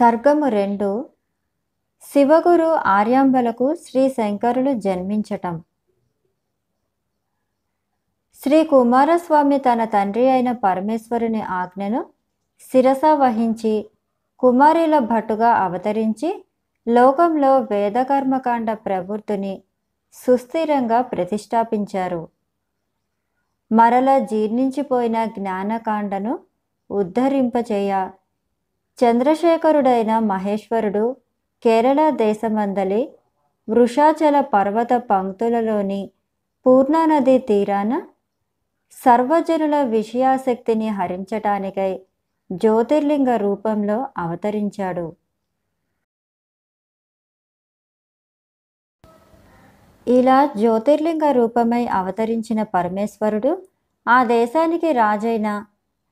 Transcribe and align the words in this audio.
సర్గము 0.00 0.48
రెండు. 0.48 1.08
శివగురు 2.02 2.66
ఆర్యాంబలకు 2.66 3.74
శ్రీ 3.74 4.08
శంకరులు 4.08 4.72
జన్మించటం. 4.74 5.62
శ్రీ 8.42 8.64
కుమారస్వామి 8.64 9.58
తన 9.58 9.84
తండ్రి 9.84 10.28
అయిన 10.28 10.52
పరమేశ్వరుని 10.52 11.42
ఆజ్ఞను 11.42 12.06
శిరస 12.72 13.00
వహించి 13.12 13.90
కుమారుల 14.38 14.98
భటుగా 14.98 15.50
అవతరించి 15.50 16.44
లోకంలో 16.88 17.58
వేదకర్మకాండ 17.58 18.72
ప్రవృత్తిని 18.72 19.62
సుస్థిరంగా 20.12 21.00
ప్రతిష్టాపించారు. 21.02 22.28
మరల 23.72 24.18
జీర్ణించిపోయిన 24.18 25.24
జ్ఞానకాండను 25.24 26.38
ఉద్ధరింపచేయ 26.90 28.10
చంద్రశేఖరుడైన 28.98 30.18
మహేశ్వరుడు 30.18 31.16
కేరళ 31.64 32.10
దేశమందలి 32.10 33.02
వృషాచల 33.68 34.40
పర్వత 34.40 34.92
పంక్తులలోని 35.10 36.10
పూర్ణానది 36.66 37.38
తీరాన 37.38 37.92
సర్వజనుల 38.92 39.82
విషయాసక్తిని 39.82 40.88
హరించటానికై 40.88 41.92
జ్యోతిర్లింగ 42.50 43.36
రూపంలో 43.36 44.06
అవతరించాడు. 44.16 45.06
ఇలా 50.06 50.46
జ్యోతిర్లింగ 50.56 51.24
రూపమై 51.30 51.86
అవతరించిన 51.86 52.62
పరమేశ్వరుడు 52.74 53.50
ఆ 54.06 54.24
దేశానికి 54.24 54.92
రాజైన 54.92 55.48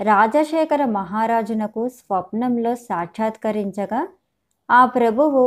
రాజశేఖర 0.00 0.84
మహారాజునకు 0.84 1.88
స్వప్నంలో 1.88 2.74
సాక్షాత్కరించగా 2.74 4.08
ఆ 4.70 4.86
ప్రభువు 4.86 5.42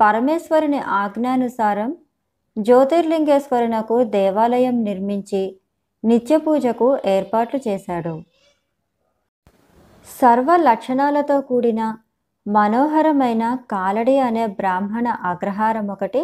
పరమేశ్వరుని 0.00 0.78
ఆజ్ఞానుసారం 0.78 1.96
జ్యోతిర్లింగేశ్వరునకు 2.58 4.04
దేవాలయం 4.04 4.84
నిర్మించి 4.84 5.42
నిత్య 6.04 6.36
పూజకు 6.36 6.98
ఏర్పాట్లు 7.06 7.60
చేశాడు. 7.68 8.14
సర్వ 10.20 10.56
లక్షణాలతో 10.56 11.40
కూడిన 11.40 11.96
మనోహరమైన 12.46 13.44
కాలడి 13.70 14.18
అనే 14.18 14.46
బ్రాహ్మణ 14.46 15.08
అగ్రహారం 15.08 15.90
ఒకటి 15.90 16.22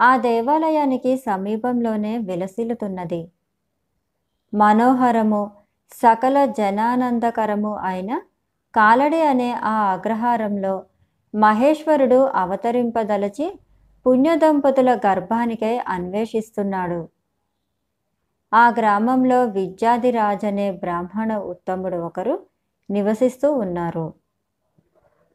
ఆ 0.00 0.16
దేవాలయానికి 0.16 1.16
సమీపంలోనే 1.16 2.18
విలసిల్లుతున్నది. 2.18 3.22
మనోహరము 4.54 5.42
సకల 5.92 6.44
జనానందకరము 6.44 7.76
అయిన 7.76 8.20
కాలడి 8.74 9.20
అనే 9.20 9.52
ఆ 9.52 9.92
అగ్రహారంలో 9.92 10.82
మహేశ్వరుడు 11.34 12.24
అవతరింపదలచి 12.34 13.60
పుణ్యదంపతుల 14.06 14.94
గర్భానికై 14.94 15.78
అన్వేషిస్తున్నాడు. 15.88 17.08
ఆ 18.52 18.70
గ్రామంలో 18.70 19.44
విద్యాధిరాజ్ 19.44 20.44
అనే 20.44 20.70
బ్రాహ్మణ 20.70 21.36
ఉత్తముడు 21.36 21.96
ఒకరు 21.96 22.38
నివసిస్తూ 22.90 23.52
ఉన్నారు. 23.52 24.14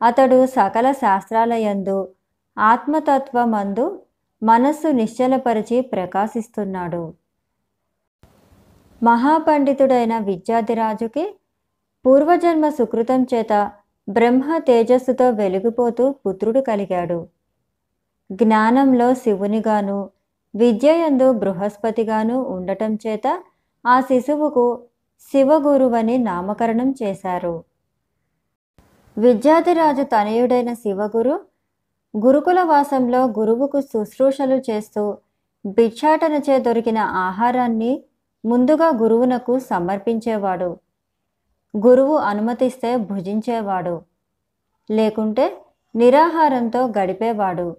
అతడు 0.02 0.46
సకల 0.46 0.92
శాస్త్రాలయందు 0.92 2.10
ఆత్మతత్వమందు 2.58 4.02
మనస్సు 4.44 4.88
నిశ్చలపరిచి 4.88 5.82
ప్రకాశిస్తున్నాడు. 5.82 7.14
మహాపండితుడైన 9.06 10.14
విద్యాధిరాజుకి 10.20 11.26
పూర్వజన్మ 12.06 12.66
సుకృతం 12.70 13.22
చేత 13.34 13.54
బ్రహ్మ 14.08 14.58
తేజస్సుతో 14.58 15.28
వెలిగిపోతూ 15.30 16.04
పుత్రుడు 16.24 16.62
కలిగాడు. 16.62 17.20
జ్ఞానంలో 18.30 19.08
శివునిగాను 19.14 19.98
విద్యయందు 20.54 21.28
బృహస్పతిగాను 21.32 22.38
ఉండటం 22.56 22.92
చేత 23.08 23.28
ఆ 23.86 23.96
శిశువుకు 24.02 24.66
శివగురువని 25.22 26.16
నామకరణం 26.18 26.90
చేశారు. 27.04 27.56
విద్యాధిరాజు 29.18 30.04
తనయుడైన 30.04 30.72
శివగురు 30.74 31.36
గురుకుల 32.14 32.60
వాసంలో 32.64 33.22
గురువుకు 33.38 33.80
శుశ్రూషలు 33.82 34.58
చేస్తూ 34.70 35.04
భిక్షాటనచే 35.78 36.56
దొరికిన 36.60 37.00
ఆహారాన్ని 37.20 37.92
ముందుగా 38.46 38.88
గురువునకు 38.88 39.60
సమర్పించేవాడు. 39.60 40.78
గురువు 41.78 42.16
అనుమతిస్తే 42.16 42.98
భుజించేవాడు. 42.98 44.02
లేకుంటే 44.92 45.58
నిరాహారంతో 45.96 46.88
గడిపేవాడు. 46.88 47.76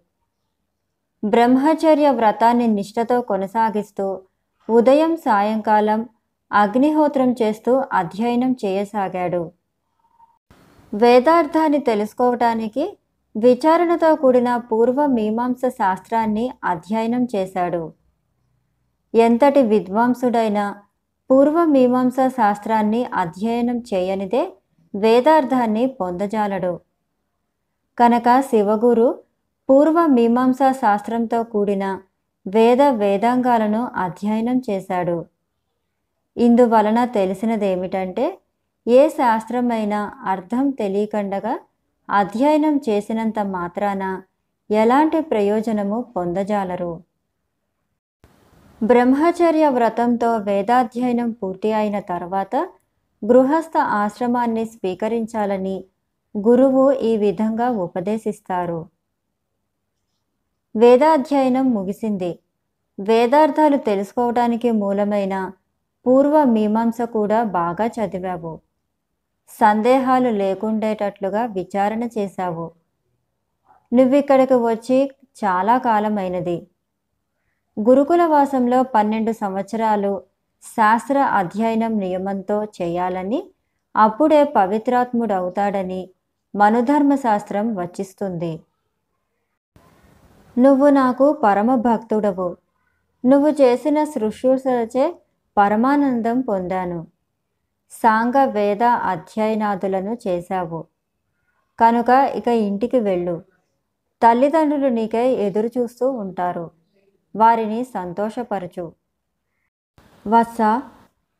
బ్రహ్మచర్య 1.25 2.10
వ్రతాన్ని 2.10 2.66
నిష్ఠతో 2.66 3.21
కొనసాగిస్తూ 3.21 4.21
ఉదయం 4.71 5.16
సాయంకాలం 5.16 6.09
అగ్నిహోత్రం 6.53 7.34
చేస్తూ 7.43 7.83
అధ్యయనం 7.93 8.56
చేయసాగాడు. 8.65 9.50
వేదార్థాన్ని 10.94 11.78
తెలుసుకోవటానికి 11.78 12.98
విచారణతో 13.37 14.15
కూడిన 14.15 14.56
పూర్వ 14.56 15.06
మీమాంస 15.06 15.69
శాస్త్రాన్ని 15.69 16.50
అధ్యయనం 16.65 17.27
చేశాడు. 17.37 17.93
ఎంతటి 19.25 19.62
విద్వాంసుడైనా 19.62 20.65
పూర్వమీమాంసా 21.31 22.28
శాస్త్రాన్ని 22.28 23.00
అధ్యయనం 23.15 23.78
చేయనిదే 23.91 24.43
వేదార్థాన్ని 24.94 25.84
పొందజాలడు. 26.00 26.72
కనుక 27.99 28.28
శివగురు 28.41 29.09
పూర్వ 29.69 30.06
మీమాంసా 30.06 30.69
శాస్త్రంతో 30.72 31.38
కూడిన 31.43 31.84
వేద 32.47 32.82
వేదాంగాలను 33.03 33.82
అధ్యయనం 33.97 34.59
చేశాడు. 34.71 35.16
ఇందువలన 36.37 36.98
తెలిసినదేమిటంటే 37.19 38.27
ఏ 38.87 39.03
శాస్త్రమైనా 39.09 40.00
అర్థం 40.25 40.71
తెలియకుండగా 40.71 41.54
అధ్యయనం 42.09 42.75
చేసినంత 42.88 43.38
మాత్రాన 43.56 44.04
ఎలాంటి 44.71 45.21
ప్రయోజనము 45.21 45.98
పొందజాలరు? 46.16 46.93
బ్రహ్మచర్య 48.83 49.69
వ్రతంతో 49.69 50.37
వేదాధ్యయనం 50.37 51.31
పూర్తి 51.31 51.73
అయిన 51.73 52.01
తర్వాత 52.01 52.57
గృహస్థ 53.25 53.77
ఆశ్రమాన్ని 53.77 54.65
స్వీకరించాలని 54.65 55.85
గురువు 56.37 56.93
ఈ 56.93 57.17
విధంగా 57.17 57.71
ఉపదేశిస్తారు. 57.71 58.87
వేదాధ్యయనం 60.77 61.71
ముగిసింది. 61.71 62.39
వేదార్థాలు 62.99 63.77
తెలుసుకోవడానికి 63.77 64.71
మూలమైన 64.71 65.53
పూర్వ 66.07 66.45
మీమాంస 66.45 67.01
కూడా 67.01 67.45
బాగా 67.45 67.87
చదివావు. 67.87 68.61
సందేహాలు 69.49 70.29
లేకుండేటట్లుగా 70.29 71.47
విచారణ 71.47 72.05
చేశావు. 72.19 72.71
నువ్విక్కడికి 73.93 74.55
వచ్చి 74.55 75.11
చాలా 75.45 75.79
కాలమైనది. 75.79 76.67
గురుకుల 77.81 78.27
వాసంలో 78.27 78.83
పన్నెండు 78.83 79.33
సంవత్సరాలు 79.33 80.23
శాస్త్ర 80.63 81.19
అధ్యయనం 81.19 81.99
నియమంతో 81.99 82.65
చేయాలని 82.65 83.51
అప్పుడే 83.97 84.45
పవిత్రాత్ముడవుతాడని 84.45 86.11
మనుధర్మశాస్త్రం 86.55 87.75
వచిస్తుంది. 87.75 88.61
నువ్వు 90.59 90.89
నాకు 90.89 91.33
పరమ 91.33 91.75
భక్తుడవు. 91.75 92.57
నువ్వు 93.25 93.49
చేసిన 93.49 94.05
శుశ్రూషలచే 94.05 95.15
పరమానందం 95.57 96.41
పొందాను. 96.41 97.07
సాంగ 97.91 98.45
వేద 98.45 98.83
అధ్యయనాదులను 98.83 100.19
చేశావు. 100.29 100.85
కనుక 101.81 102.11
ఇక 102.11 102.49
ఇంటికి 102.49 103.01
వెళ్ళు. 103.01 103.43
తల్లిదండ్రులు 104.22 104.89
నీకై 104.89 105.29
ఎదురు 105.29 105.67
చూస్తూ 105.67 106.11
ఉంటారు. 106.11 106.71
వారిని 107.36 107.84
సంతోషపరచు. 107.84 108.92
వత్స 110.27 110.59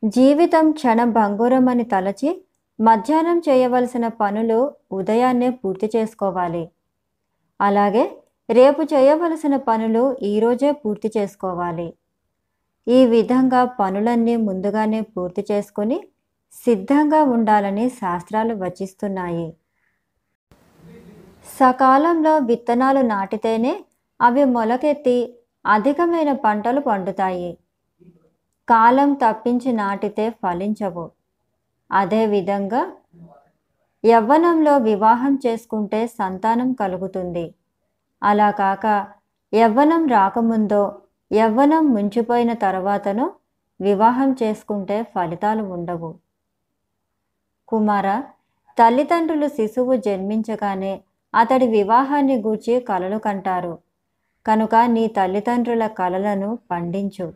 జీవితం 0.03 0.71
క్షణభంగురమని 0.71 1.83
తలచి 1.83 2.29
మధ్యాహ్నం 2.79 3.37
చేయవలసిన 3.39 4.07
పనులు 4.07 4.59
ఉదయాన్నే 4.91 5.49
పూర్తి 5.49 5.87
చేసుకోవాలి. 5.95 6.63
అలాగే 7.61 8.03
రేపు 8.49 8.81
చేయవలసిన 8.81 9.55
పనులు 9.55 10.03
ఈరోజే 10.23 10.71
పూర్తి 10.71 11.11
చేసుకోవాలి. 11.17 11.93
ఈ 12.87 12.99
విధంగా 13.05 13.65
పనులన్నీ 13.79 14.35
ముందుగానే 14.35 15.01
పూర్తి 15.01 15.45
చేసుకొని 15.51 15.97
సిద్ధంగా 16.53 17.23
ఉండాలని 17.23 17.89
శాస్త్రాలు 17.89 18.53
వచిస్తున్నాయి. 18.53 19.47
సకాలంలో 21.59 22.37
విత్తనాలు 22.37 23.01
నాటితేనే 23.01 23.73
అవి 24.21 24.43
మొలకెత్తి 24.43 25.17
అధికమైన 25.67 26.31
పంటలు 26.31 26.79
పండుతాయి. 26.79 27.57
కాలం 28.69 29.13
తప్పించి 29.13 29.71
నాటితే 29.73 30.29
ఫలించవు. 30.29 31.11
అదేవిధంగా 31.91 32.93
యవ్వనంలో 34.05 34.77
వివాహం 34.77 35.39
చేసుకుంటే 35.45 36.07
సంతానం 36.07 36.73
కలుగుతుంది. 36.73 37.55
అలా 38.23 38.51
కాక 38.51 39.07
యవ్వనం 39.53 40.07
రాకముందో 40.07 41.01
యవ్వనం 41.33 41.93
ముంచిపోయిన 41.93 42.53
తర్వాతనో 42.53 43.33
వివాహం 43.81 44.35
చేసుకుంటే 44.43 45.03
ఫలితాలు 45.03 45.63
ఉండవు. 45.63 46.15
కుమార 47.67 48.23
తల్లిదండ్రులు 48.77 49.47
శిశువు 49.47 49.95
జన్మించగానే 49.95 51.01
అతడి 51.35 51.67
వివాహాన్ని 51.67 52.35
గూర్చి 52.41 52.79
కలలు 52.79 53.17
కంటారు. 53.17 53.86
కనుక 54.47 54.75
నీ 54.75 55.07
తల్లిదండ్రుల 55.07 55.87
కలలను 55.87 56.59
పండించు. 56.71 57.33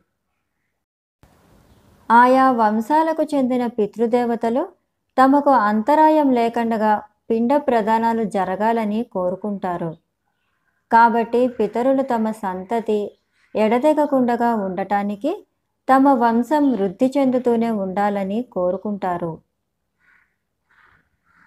ఆయా 2.11 2.51
వంశాలకు 2.51 3.23
చెందిన 3.23 3.67
పితృదేవతలు 3.67 4.67
తమకు 5.17 5.49
అంతరాయం 5.49 6.31
లేకుండా 6.31 7.03
పిండ 7.29 7.55
ప్రదానాలు 7.57 8.23
జరగాలని 8.23 9.03
కోరుకుంటారు. 9.03 9.95
కాబట్టి 10.91 11.47
పితరులు 11.47 12.01
తమ 12.01 12.31
సంతతి 12.31 13.11
ఎడతెగకుండా 13.55 14.55
ఉండటానికి 14.55 15.45
తమ 15.89 16.09
వంశం 16.13 16.71
వృద్ధి 16.71 17.11
చెందుతూనే 17.17 17.71
ఉండాలని 17.71 18.41
కోరుకుంటారు. 18.41 19.41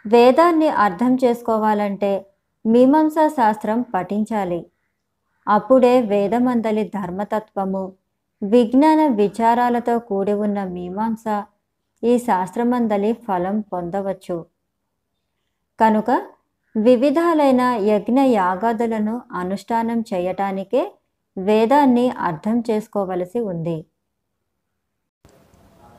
వేదాన్ని 0.06 0.69
అర్థం 0.69 1.19
చేసుకోవాలంటే 1.25 2.26
మీమాంసా 2.66 3.28
శాస్త్రం 3.28 3.81
పఠించాలి. 3.94 4.61
అప్పుడే 5.46 6.00
వేదమందలి 6.00 6.85
ధర్మతత్వము 6.85 7.93
విజ్ఞాన 8.43 9.06
విచారాలతో 9.06 9.99
కూడి 9.99 10.32
ఉన్న 10.32 10.64
మీమాంస 10.64 11.25
ఈ 12.02 12.19
శాస్త్రమందలి 12.19 13.12
ఫలం 13.12 13.61
పొందవచ్చు. 13.61 14.46
కనుక 15.81 16.11
వివిధాలైన 16.76 17.61
యజ్ఞ 17.82 18.20
యాగాదులను 18.20 19.23
అనుష్ఠానం 19.32 20.00
చేయటానికే 20.00 20.93
వేదాన్ని 21.37 22.11
అర్థం 22.11 22.62
చేసుకోవలసి 22.70 23.40
ఉంది. 23.40 23.87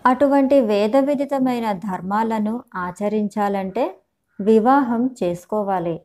అటువంటి 0.06 0.62
వేద 0.62 0.96
విదితమైన 0.98 1.72
ధర్మాలను 1.72 2.64
ఆచరించాలంటే 2.76 3.86
వివాహం 4.40 5.10
చేసుకోవాలి. 5.24 5.96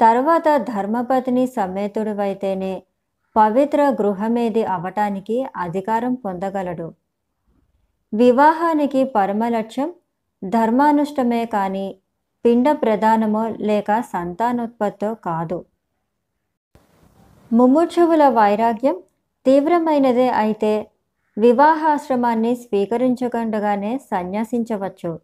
తర్వాత 0.00 0.56
ధర్మపతిని 0.56 1.46
సమేతుడివైతేనే 1.46 2.82
పవిత్ర 3.36 3.90
గృహమేది 3.90 4.64
అవటానికి 4.64 5.46
అధికారం 5.56 6.14
పొందగలడు. 6.14 6.94
వివాహానికి 8.12 9.04
పరమలక్ష్యం 9.04 9.94
ధర్మానుష్టమే 10.44 11.44
కానీ 11.44 11.96
పిండ 12.44 12.72
ప్రధానమో 12.72 13.48
లేక 13.48 14.00
సంతానోత్పత్తో 14.00 15.14
కాదు. 15.14 15.64
ముముక్షువుల 17.52 18.28
వైరాగ్యం 18.28 18.96
తీవ్రమైనదే 19.46 20.28
అయితే 20.28 20.90
వివాహాశ్రమాన్ని 21.38 22.56
స్వీకరించకుండగానే 22.56 23.98
సన్యాసించవచ్చు. 23.98 25.20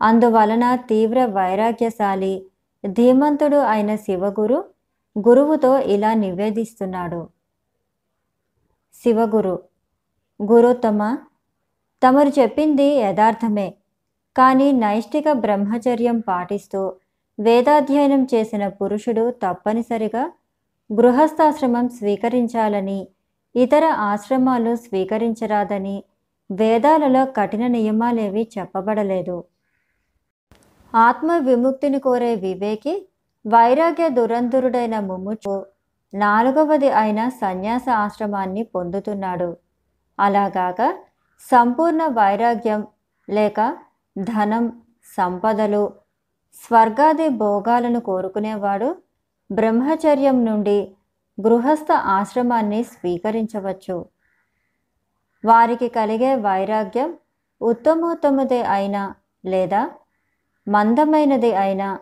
అందువలన 0.00 0.74
తీవ్ర 0.74 1.24
వైరాగ్యశాలి 1.24 2.46
ధీమంతుడు 2.86 3.56
అయిన 3.56 3.96
శివగురు 3.96 4.64
గురువుతో 5.18 5.78
ఇలా 5.78 6.14
నివేదిస్తున్నాడు. 6.14 7.28
శివగురు 9.02 9.62
గురుత్తమ 10.42 11.16
తమరు 12.02 12.28
చెప్పింది 12.28 12.84
యథార్థమే 12.84 13.74
కానీ 14.36 14.72
నైష్టిక 14.72 15.32
బ్రహ్మచర్యం 15.32 16.20
పాటిస్తూ 16.20 16.92
వేదాధ్యయనం 17.40 18.28
చేసిన 18.34 18.68
పురుషుడు 18.68 19.30
తప్పనిసరిగా 19.30 20.32
గృహస్థాశ్రమం 20.92 21.88
స్వీకరించాలని 21.88 23.08
ఇతర 23.56 23.84
ఆశ్రమాలు 23.84 24.76
స్వీకరించరాదని 24.76 26.04
వేదాలలో 26.50 27.24
కఠిన 27.24 27.66
నియమాలేవి 27.66 28.48
చెప్పబడలేదు. 28.58 29.44
ఆత్మ 30.94 31.36
విముక్తిని 31.36 32.00
కోరే 32.00 32.34
వివేకి 32.34 33.08
వైరాగ్య 33.46 34.08
దురంధురుడైన 34.08 35.00
ముముచు 35.00 35.66
నాలుగవది 36.14 36.90
అయిన 36.90 37.28
సన్యాస 37.28 37.88
ఆశ్రమాన్ని 37.88 38.62
పొందుతున్నాడు. 38.62 39.56
అలాగాక 40.20 40.94
సంపూర్ణ 41.50 42.06
వైరాగ్యం 42.06 42.86
లేక 43.30 43.76
ధనం 44.18 44.82
సంపదలు 45.16 45.92
స్వర్గాది 46.54 47.28
భోగాలను 47.28 48.00
కోరుకునేవాడు 48.00 48.96
బ్రహ్మచర్యం 49.52 50.44
నుండి 50.44 50.94
గృహస్థ 51.40 51.92
ఆశ్రమాన్ని 51.92 52.84
స్వీకరించవచ్చు. 52.84 54.06
వారికి 55.44 55.88
కలిగే 55.88 56.34
వైరాగ్యం 56.34 57.18
ఉత్తమోత్తమదే 57.60 58.62
అయినా 58.62 59.14
లేదా 59.44 59.90
మందమైనది 60.68 61.54
అయినా 61.54 61.98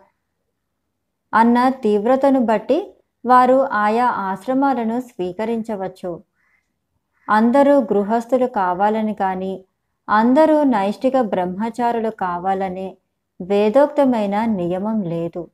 అన్న 1.34 1.68
తీవ్రతను 1.68 2.40
బట్టి 2.40 2.94
వారు 3.26 3.64
ఆయా 3.64 4.06
ఆశ్రమాలను 4.06 5.00
స్వీకరించవచ్చు. 5.00 6.22
అందరూ 7.28 7.78
గృహస్థులు 7.80 8.46
కావాలని 8.46 9.14
కానీ 9.14 9.64
అందరూ 10.08 10.64
నైష్టిక 10.64 11.20
బ్రహ్మచారులు 11.20 12.10
కావాలనే 12.10 12.96
వేదోక్తమైన 13.40 14.44
నియమం 14.44 15.02
లేదు. 15.02 15.48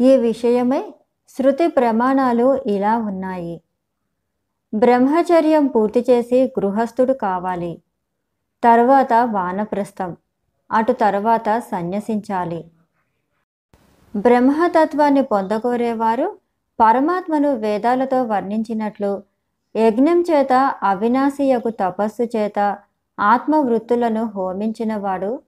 ఈ 0.00 0.16
విషయమై 0.16 0.94
శృతి 1.28 1.68
ప్రమాణాలు 1.68 2.60
ఇలా 2.66 2.98
ఉన్నాయి. 2.98 3.60
బ్రహ్మచర్యం 4.74 5.66
పూర్తి 5.66 6.06
చేసి 6.10 6.44
గృహస్థుడు 6.44 7.12
కావాలి. 7.12 7.82
తర్వాత 8.64 9.12
వానప్రస్థం. 9.12 10.16
అటు 10.70 10.92
తర్వాత 10.92 11.58
సన్యసించాలి. 11.58 12.64
బ్రహ్మతత్వాన్ని 14.16 15.22
పొందకోరేవారు 15.22 16.38
పరమాత్మను 16.80 17.54
వేదాలతో 17.54 18.22
వర్ణించినట్లు 18.22 19.22
యజ్ఞం 19.76 20.24
చేత 20.30 20.52
అవినాశియకు 20.82 21.70
తపస్సు 21.70 22.22
చేత 22.36 22.58
ఆత్మవృత్తులను 23.20 24.24
హోమించినవాడు 24.24 25.42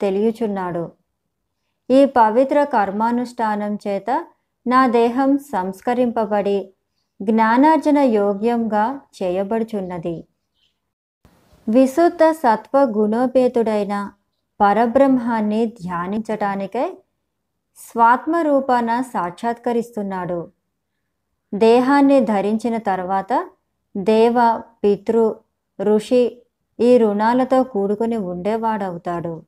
తెలియచున్నాడు. 0.00 0.92
ఈ 1.90 2.04
పవిత్ర 2.04 2.64
కర్మానుష్ఠానం 2.64 3.78
చేత 3.88 4.10
నా 4.66 4.86
దేహం 4.86 5.38
సంస్కరింపబడి 5.38 6.72
జ్ఞానార్జన 7.22 7.98
యోగ్యంగా 7.98 9.00
చేయబడుచున్నది. 9.22 10.24
విశుద్ధ 11.68 12.30
సత్వ 12.30 12.78
గుణోపేతుడైన 12.98 14.10
పరబ్రహ్మాన్ని 14.62 15.66
ధ్యానించటానికై 15.66 16.92
స్వాత్మ 17.76 18.36
రూపాన 18.36 19.00
సాక్షాత్కరిస్తున్నాడు. 19.00 20.48
దేహాన్ని 21.54 22.20
ధరించిన 22.20 22.76
తర్వాత 22.76 23.48
దేవ 23.96 24.62
పితృ 24.84 25.34
ఋషి 25.82 26.42
ఈ 26.80 26.98
రుణాలతో 26.98 27.62
కూడుకుని 27.62 28.16
ఉండేవాడవుతాడు. 28.16 29.42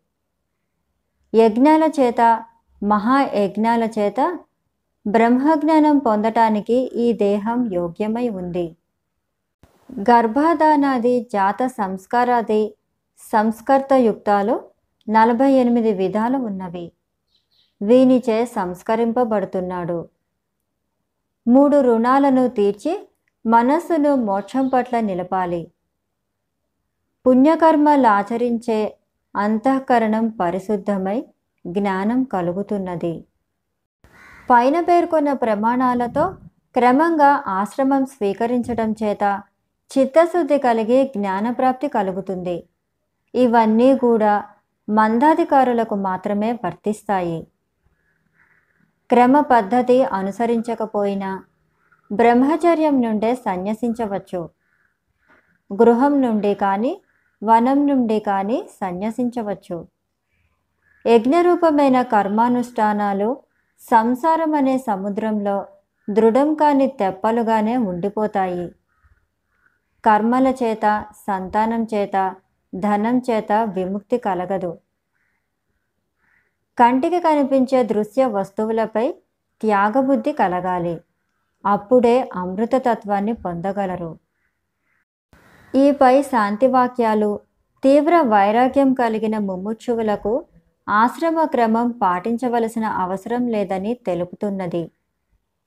యజ్ఞాల 1.34 1.90
చేత 2.00 2.44
మహాయజ్ఞాల 2.82 3.84
చేత 3.84 4.38
బ్రహ్మజ్ఞానం 5.06 5.98
పొందటానికి 5.98 6.74
ఈ 6.74 7.12
దేహం 7.12 7.72
యోగ్యమై 7.72 8.28
ఉంది. 8.28 8.76
గర్భాధానాది 10.10 11.26
జాత 11.32 11.66
సంస్కారాది 11.66 12.74
సంస్కర్తయుక్తాలు 13.32 14.73
నలభై 15.08 15.52
ఎనిమిది 15.52 15.92
విధాలు 15.92 16.38
ఉన్నవి. 16.38 16.92
వీనిచే 17.82 18.44
సంస్కరింపబడుతున్నాడు. 18.44 20.08
మూడు 21.48 21.80
రుణాలను 21.80 22.48
తీర్చి 22.48 23.08
మనస్సును 23.46 24.14
మోక్షం 24.14 24.68
పట్ల 24.68 25.00
నిలపాలి. 25.00 25.72
పుణ్యకర్మలు 27.26 28.06
ఆచరించే 28.06 28.96
అంతఃకరణం 29.36 30.28
పరిశుద్ధమై 30.28 31.26
జ్ఞానం 31.66 32.24
కలుగుతున్నది. 32.24 33.24
పైన 34.50 34.80
పేర్కొన్న 34.80 35.32
ప్రమాణాలతో 35.32 36.34
క్రమంగా 36.74 37.44
ఆశ్రమం 37.46 38.06
స్వీకరించడం 38.06 38.92
చేత 38.92 39.42
చిత్తశుద్ధి 39.98 40.58
కలిగి 40.58 41.04
జ్ఞానప్రాప్తి 41.04 41.88
కలుగుతుంది. 41.88 42.68
ఇవన్నీ 43.34 43.98
కూడా 43.98 44.44
మందాధికారులకు 44.88 45.94
మాత్రమే 45.94 46.52
వర్తిస్తాయి. 46.52 47.46
క్రమ 49.10 49.40
పద్ధతి 49.40 50.04
అనుసరించకపోయినా 50.04 51.42
బ్రహ్మచర్యం 52.12 53.00
నుండే 53.02 53.34
సన్యసించవచ్చు. 53.34 54.48
గృహం 55.72 56.20
నుండి 56.20 56.54
కానీ 56.54 57.00
వనం 57.42 57.86
నుండి 57.86 58.20
కానీ 58.20 58.68
సన్యసించవచ్చు. 58.80 59.86
యజ్ఞరూపమైన 61.06 62.02
కర్మానుష్ఠానాలు 62.02 63.36
సంసారం 63.80 64.54
అనే 64.54 64.78
సముద్రంలో 64.78 65.66
దృఢం 66.10 66.54
కాని 66.54 66.86
తెప్పలుగానే 66.86 67.76
ఉండిపోతాయి. 67.76 68.72
కర్మల 70.04 70.46
చేత 70.62 71.04
సంతానం 71.26 71.86
చేత 71.94 72.34
ధనం 72.74 73.22
చేత 73.30 73.52
విముక్తి 73.52 74.18
కలగదు. 74.18 74.78
కంటికి 76.78 77.20
కనిపించే 77.20 77.82
దృశ్య 77.82 78.26
వస్తువులపై 78.26 79.12
త్యాగబుద్ధి 79.60 80.32
కలగాలి. 80.32 81.00
అప్పుడే 81.66 82.30
అమృతతత్వాన్ని 82.34 83.32
పొందగలరు. 83.32 84.18
ఈపై 85.74 86.22
శాంతివాక్యాలు 86.22 86.22
శాంతి 86.22 86.66
వాక్యాలు 86.66 87.40
తీవ్ర 87.82 88.20
వైరాగ్యం 88.20 88.94
కలిగిన 88.94 89.38
ముముక్షువులకు 89.38 90.44
ఆశ్రమ 90.88 91.44
క్రమం 91.44 91.90
పాటించవలసిన 91.90 92.84
అవసరం 92.84 93.48
లేదని 93.48 93.94
తెలుపుతున్నది. 93.94 94.90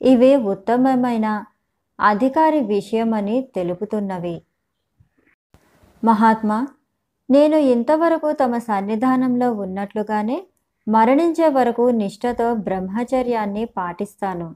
ఇవి 0.01 0.35
ఉత్తమమైన 0.35 1.45
అధికారి 1.99 2.59
విషయమని 2.59 3.41
తెలుపుతున్నవి. 3.55 4.41
మహాత్మా 6.03 6.67
నేను 7.29 7.55
ఇంతవరకు 7.55 8.31
తమ 8.31 8.57
సన్నిధానంలో 8.57 9.53
ఉన్నట్లుగానే 9.53 10.43
మరణించే 10.87 11.47
వరకు 11.47 11.81
నిష్ఠతో 11.81 12.53
బ్రహ్మచర్యాన్ని 12.53 13.65
పాటిస్తాను. 13.65 14.55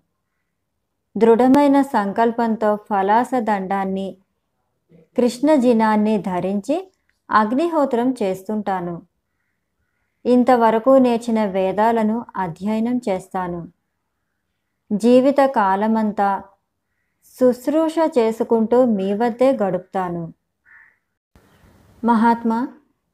దృఢమైన 1.18 1.82
సంకల్పంతో 1.82 2.76
ఫలాస 2.76 3.30
దండాన్ని 3.40 4.18
కృష్ణజినాన్ని 5.18 6.18
ధరించి 6.18 6.92
అగ్నిహోత్రం 7.32 8.16
చేస్తుంటాను. 8.24 9.02
ఇంతవరకు 10.26 10.98
నేర్చిన 10.98 11.46
వేదాలను 11.46 12.26
అధ్యయనం 12.36 13.02
చేస్తాను. 13.10 13.68
జీవిత 14.94 15.46
కాలమంతా 15.46 16.42
శుశ్రూష 17.40 17.96
చేసుకుంటూ 18.18 18.86
మీ 18.86 19.14
వద్దే 19.14 19.52
గడుపుతాను. 19.52 20.34
మహాత్మా 22.04 22.68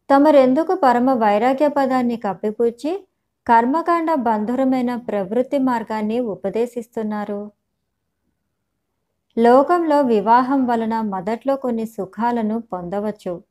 తమరెందుకు 0.10 0.76
పరమ 0.76 1.14
వైరాగ్య 1.14 1.68
పదాన్ని 1.68 2.16
కప్పిపుచ్చి 2.16 3.08
కర్మకాండ 3.48 4.14
బంధురమైన 4.14 4.96
ప్రవృత్తి 4.96 5.58
మార్గాన్ని 5.58 6.20
ఉపదేశిస్తున్నారు? 6.20 7.52
లోకంలో 9.38 10.02
వివాహం 10.02 10.68
వలన 10.68 11.02
మొదట్లో 11.02 11.56
కొన్ని 11.56 11.86
సుఖాలను 11.86 12.60
పొందవచ్చు. 12.60 13.42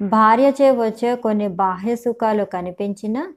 భార్యచే 0.00 0.70
వచ్చే 0.70 1.14
కొన్ని 1.14 1.48
బాహ్య 1.48 1.96
సుఖాలు 1.96 2.44
కనిపించినా 2.44 3.32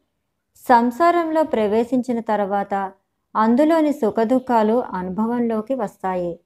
సంసారంలో 0.56 1.44
ప్రవేశించిన 1.44 2.20
తర్వాత 2.20 2.92
అందులోని 3.36 3.94
సుఖదుఖాలు 3.94 4.84
అనుభవంలోకి 4.94 5.76
వస్తాయి. 5.76 6.40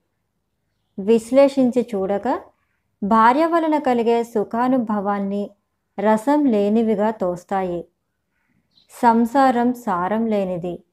విశ్లేషించి 1.00 1.88
చూడక 1.96 2.28
భార్య 3.04 3.46
వలన 3.46 3.78
కలిగే 3.78 4.24
సుఖానుభవాన్ని 4.24 5.50
రసం 6.00 6.46
లేనివిగా 6.46 7.12
తోస్తాయి. 7.12 7.88
సంసారం 9.02 9.74
సారం 9.74 10.26
లేనిది. 10.26 10.84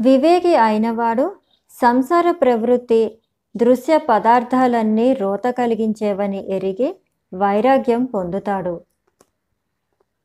వివేకి 0.00 0.56
అయినవాడు 0.56 1.36
సంసార 1.70 2.30
ప్రవృత్తి 2.30 3.18
దృశ్య 3.56 3.98
పదార్థాలన్నీ 3.98 5.12
రోత 5.12 5.46
కలిగించేవని 5.46 6.50
ఎరిగి 6.50 7.00
వైరాగ్యం 7.34 8.04
పొందుతాడు. 8.04 8.80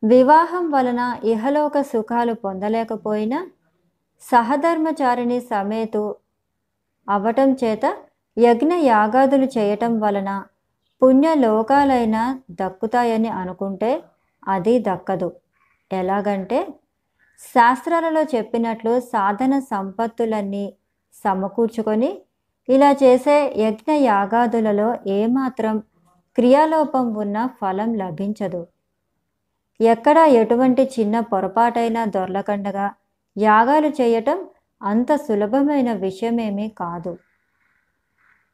వివాహం 0.03 0.71
వలన 0.71 1.17
ఇహలోక 1.23 1.81
సుఖాలు 1.81 2.33
పొందలేకపోయినా 2.33 3.47
సహధర్మచారిణి 4.21 5.39
సమేతు 5.39 6.15
అవటం 7.09 7.53
చేత 7.63 7.97
యజ్ఞ 8.37 8.73
యాగాదులు 8.83 9.47
చేయటం 9.57 9.99
వలన 9.99 10.31
పుణ్యలోకాలైనా 11.01 12.23
దక్కుతాయని 12.51 13.29
అనుకుంటే 13.29 13.91
అది 14.47 14.79
దక్కదు. 14.79 15.29
ఎలాగంటే 15.91 16.59
శాస్త్రాలలో 17.55 18.21
చెప్పినట్లు 18.35 18.99
సాధన 18.99 19.53
సంపత్తులన్నీ 19.59 20.65
సమకూర్చుకొని 21.25 22.11
ఇలా 22.69 22.91
చేసే 23.03 23.35
యజ్ఞ 23.57 23.91
యాగాదులలో 23.91 24.87
ఏమాత్రం 25.07 25.75
క్రియాలోపం 26.37 27.05
ఉన్న 27.13 27.37
ఫలం 27.61 27.89
లభించదు. 27.93 28.61
ఎక్కడ 29.79 30.17
ఎటువంటి 30.17 30.83
చిన్న 30.95 31.19
పొరపాటైనా 31.19 32.05
దొర్లకండగా 32.05 32.87
యాగాలు 33.37 33.89
చేయటం 34.01 34.39
అంత 34.81 35.15
సులభమైన 35.15 35.93
విషయమేమీ 35.93 36.67
కాదు. 36.69 37.13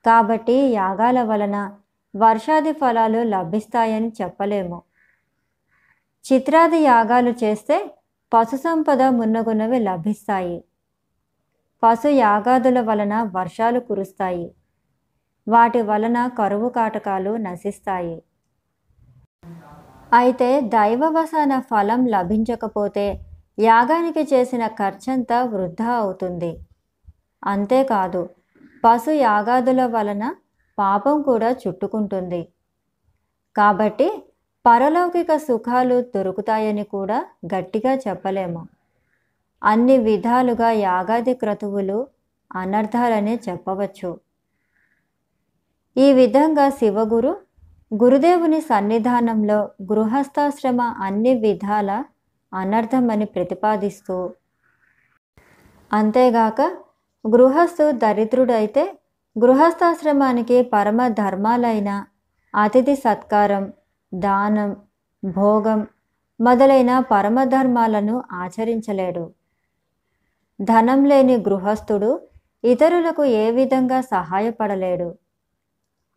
కాబట్టి 0.05 0.53
యాగాల 0.53 1.23
వలన 1.23 1.77
వర్షాది 2.15 2.71
ఫలాలు 2.71 3.23
లభిస్తాయని 3.23 4.11
చెప్పలేము. 4.21 4.83
చిత్రాది 6.25 6.77
యాగాలు 6.77 7.31
చేస్తే 7.43 7.95
పశు 8.33 8.55
సంపద 8.55 9.01
మున్నగున్నవి 9.01 9.79
లభిస్తాయి. 9.79 10.63
పశు 11.83 12.07
యాగాదుల 12.07 12.81
వలన 12.81 13.29
వర్షాలు 13.35 13.79
కురుస్తాయి. 13.79 14.55
వాటి 15.47 15.81
వలన 15.81 16.27
కరువు 16.27 16.69
కాటకాలు 16.69 17.37
నశిస్తాయి. 17.37 18.23
అయితే 20.13 20.61
దైవవసాన 20.61 21.59
ఫలం 21.59 22.05
లభించకపోతే 22.07 23.05
యాగానికి 23.59 24.23
చేసిన 24.33 24.67
ఖర్చంతా 24.67 25.43
వృధా 25.43 25.91
అవుతుంది. 25.93 26.51
అంతేకాదు 27.43 28.29
పశు 28.83 29.11
యాగాదుల 29.11 29.85
వలన 29.85 30.35
పాపం 30.77 31.21
కూడా 31.21 31.49
చుట్టుకుంటుంది. 31.61 32.41
కాబట్టి 33.57 34.07
పరలౌకిక 34.65 35.31
సుఖాలు 35.37 36.01
దొరుకుతాయని 36.15 36.83
కూడా 36.83 37.25
గట్టిగా 37.55 37.93
చెప్పలేము. 37.95 38.61
అన్ని 39.63 39.97
విధాలుగా 39.97 40.71
యాగాది 40.71 41.33
క్రతువులు 41.33 42.07
అనర్థాలనే 42.55 43.35
చెప్పవచ్చు. 43.49 44.11
ఈ 45.97 46.13
విధంగా 46.13 46.69
శివగురు 46.69 47.33
గురుదేవుని 47.93 48.61
సన్నిధానంలో 48.61 49.69
గృహస్థాశ్రమ 49.81 50.81
అన్ని 50.81 51.33
విధాల 51.33 52.03
అనర్థమని 52.53 53.25
ప్రతిపాదిస్తూ 53.25 54.17
అంతేగాక 55.93 56.61
గృహస్థు 57.27 57.91
దరిద్రుడైతే 57.91 58.97
గృహస్థాశ్రమానికి 59.39 60.63
పరమ 60.63 61.07
ధర్మాలైన 61.07 62.05
అతిథి 62.55 62.95
సత్కారం 62.95 63.73
దానం 64.13 64.75
భోగం 65.25 65.87
మొదలైన 66.41 66.99
పరమధర్మాలను 66.99 68.23
ఆచరించలేడు. 68.31 69.31
ధనం 70.61 71.05
లేని 71.05 71.37
గృహస్థుడు 71.37 72.21
ఇతరులకు 72.63 73.23
ఏ 73.23 73.51
విధంగా 73.51 74.01
సహాయపడలేడు. 74.01 75.15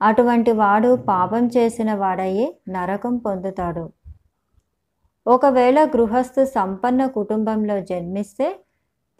అటువంటి 0.02 0.52
వాడు 0.52 0.96
పాపం 1.08 1.46
చేసిన 1.46 1.94
వాడయ్యి 1.94 2.56
నరకం 2.68 3.16
పొందుతాడు. 3.16 3.92
ఒకవేళ 5.26 5.84
గృహస్థు 5.84 6.44
సంపన్న 6.44 7.06
కుటుంబంలో 7.06 7.80
జన్మిస్తే 7.80 8.63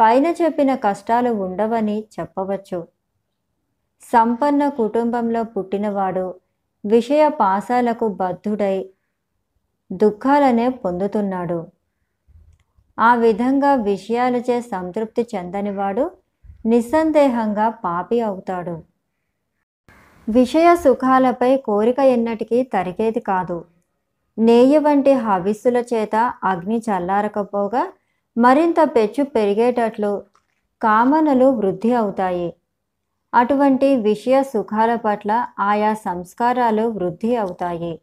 పైన 0.01 0.27
చెప్పిన 0.27 0.75
కష్టాలు 0.75 1.31
ఉండవని 1.31 2.05
చెప్పవచ్చు. 2.21 2.89
సంపన్న 4.13 4.69
కుటుంబంలో 4.69 5.45
పుట్టినవాడు 5.45 6.35
విషయ 6.87 7.29
పాసాలకు 7.29 8.09
బద్ధుడై 8.09 8.89
దుఃఖాలనే 9.93 10.69
పొందుతున్నాడు. 10.69 11.67
ఆ 12.99 13.15
విధంగా 13.15 13.75
విషయాలచే 13.75 14.61
సంతృప్తి 14.61 15.27
చెందనివాడు 15.35 16.11
నిస్సందేహంగా 16.67 17.69
పాపి 17.69 18.21
అవుతాడు. 18.21 18.83
విషయ 20.29 20.77
సుఖాలపై 20.77 21.57
కోరిక 21.57 21.99
ఎన్నటికీ 21.99 22.63
తరిగేది 22.63 23.21
కాదు. 23.21 23.65
నేయ 24.39 24.79
వంటి 24.79 25.13
హవిస్సుల 25.13 25.77
చేత 25.77 26.35
అగ్ని 26.45 26.79
చల్లారకపోగా 26.79 27.93
మరింత 28.37 28.76
పెచ్చు 28.85 29.25
పెరిగేటట్లు 29.25 30.25
కామనలు 30.83 31.45
వృద్ధి 31.45 31.93
అవుతాయి. 31.93 32.55
అటువంటి 33.35 33.97
విషయ 33.97 34.43
సుఖాల 34.43 34.97
పట్ల 34.97 35.47
ఆయా 35.61 35.95
సంస్కారాలు 35.95 36.83
వృద్ధి 36.83 37.37
అవుతాయి. 37.37 38.00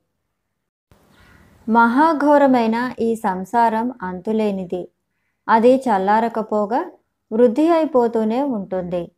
మహాఘోరమైన 1.70 2.94
ఈ 3.00 3.16
సంసారం 3.16 3.94
అంతులేనిది. 4.02 4.88
అది 5.50 5.76
చల్లారకపోగా 5.76 6.92
వృద్ధి 7.34 7.70
అయిపోతూనే 7.70 8.44
ఉంటుంది. 8.44 9.12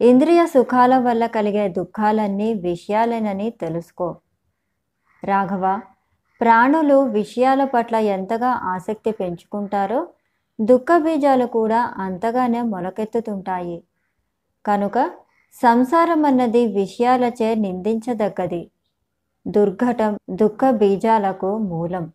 ఇంద్రియ 0.00 0.46
సుఖాల 0.46 0.98
వల్ల 0.98 1.26
కలిగే 1.26 1.68
దుఃఖాలన్నీ 1.68 2.54
విషయాలేనని 2.54 3.50
తెలుసుకో. 3.50 4.16
రాఘవ 5.24 5.80
ప్రాణులు 6.42 7.02
విషయాల 7.02 7.64
పట్ల 7.64 7.96
ఎంతగా 7.96 8.48
ఆసక్తి 8.48 9.10
పెంచుకుంటారో 9.10 10.08
దుఃఖ 10.60 10.86
బీజాలు 10.98 11.46
కూడా 11.46 11.94
అంతగానే 11.98 12.62
మొలకెత్తుతుంటాయి. 12.62 13.82
కనుక 14.66 15.10
సంసారం 15.62 16.24
అన్నది 16.24 16.66
విషయాలచే 16.66 17.54
నిందించదగ్గది. 17.54 18.70
దుర్ఘటం 19.46 20.18
దుఃఖ 20.30 20.70
బీజాలకు 20.70 21.58
మూలం. 21.58 22.12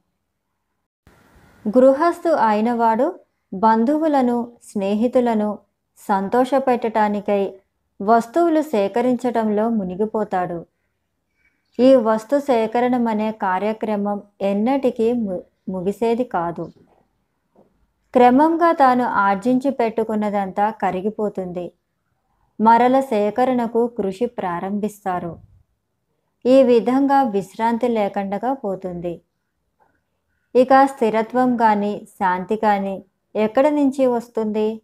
గృహస్థు 1.65 2.29
అయినవాడు 2.29 3.07
బంధువులను 3.53 4.51
స్నేహితులను 4.63 5.59
సంతోషపెట్టడానికై 5.97 7.53
వస్తువులు 8.01 8.61
సేకరించడంలో 8.61 9.69
మునిగిపోతాడు. 9.69 10.65
ఈ 11.79 11.95
వస్తు 11.95 12.39
సేకరణం 12.39 13.07
అనే 13.07 13.31
కార్యక్రమం 13.31 14.21
ఎన్నటికీ 14.41 15.13
ముగిసేది 15.69 16.23
కాదు. 16.23 16.71
క్రమంగా 18.13 18.71
తాను 18.71 19.03
ఆర్జించి 19.03 19.69
పెట్టుకున్నదంతా 19.69 20.69
కరిగిపోతుంది. 20.69 21.71
మరల 22.59 22.99
సేకరణకు 22.99 23.87
కృషి 23.87 24.25
ప్రారంభిస్తారు. 24.25 25.37
ఈ 26.45 26.63
విధంగా 26.63 27.23
విశ్రాంతి 27.23 27.87
లేకుండా 27.87 28.53
పోతుంది. 28.53 29.21
ఇక 30.55 30.85
స్థిరత్వం 30.85 31.57
కానీ 31.57 32.07
శాంతి 32.19 32.55
కానీ 32.55 33.05
ఎక్కడి 33.35 33.71
నుంచి 33.71 34.05
వస్తుంది? 34.07 34.81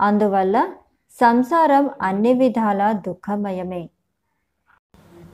అందువల్ల 0.00 0.72
సంసారం 1.20 1.90
అన్ని 2.02 2.32
విధాల 2.32 2.92
దుఃఖమయమే. 2.92 3.88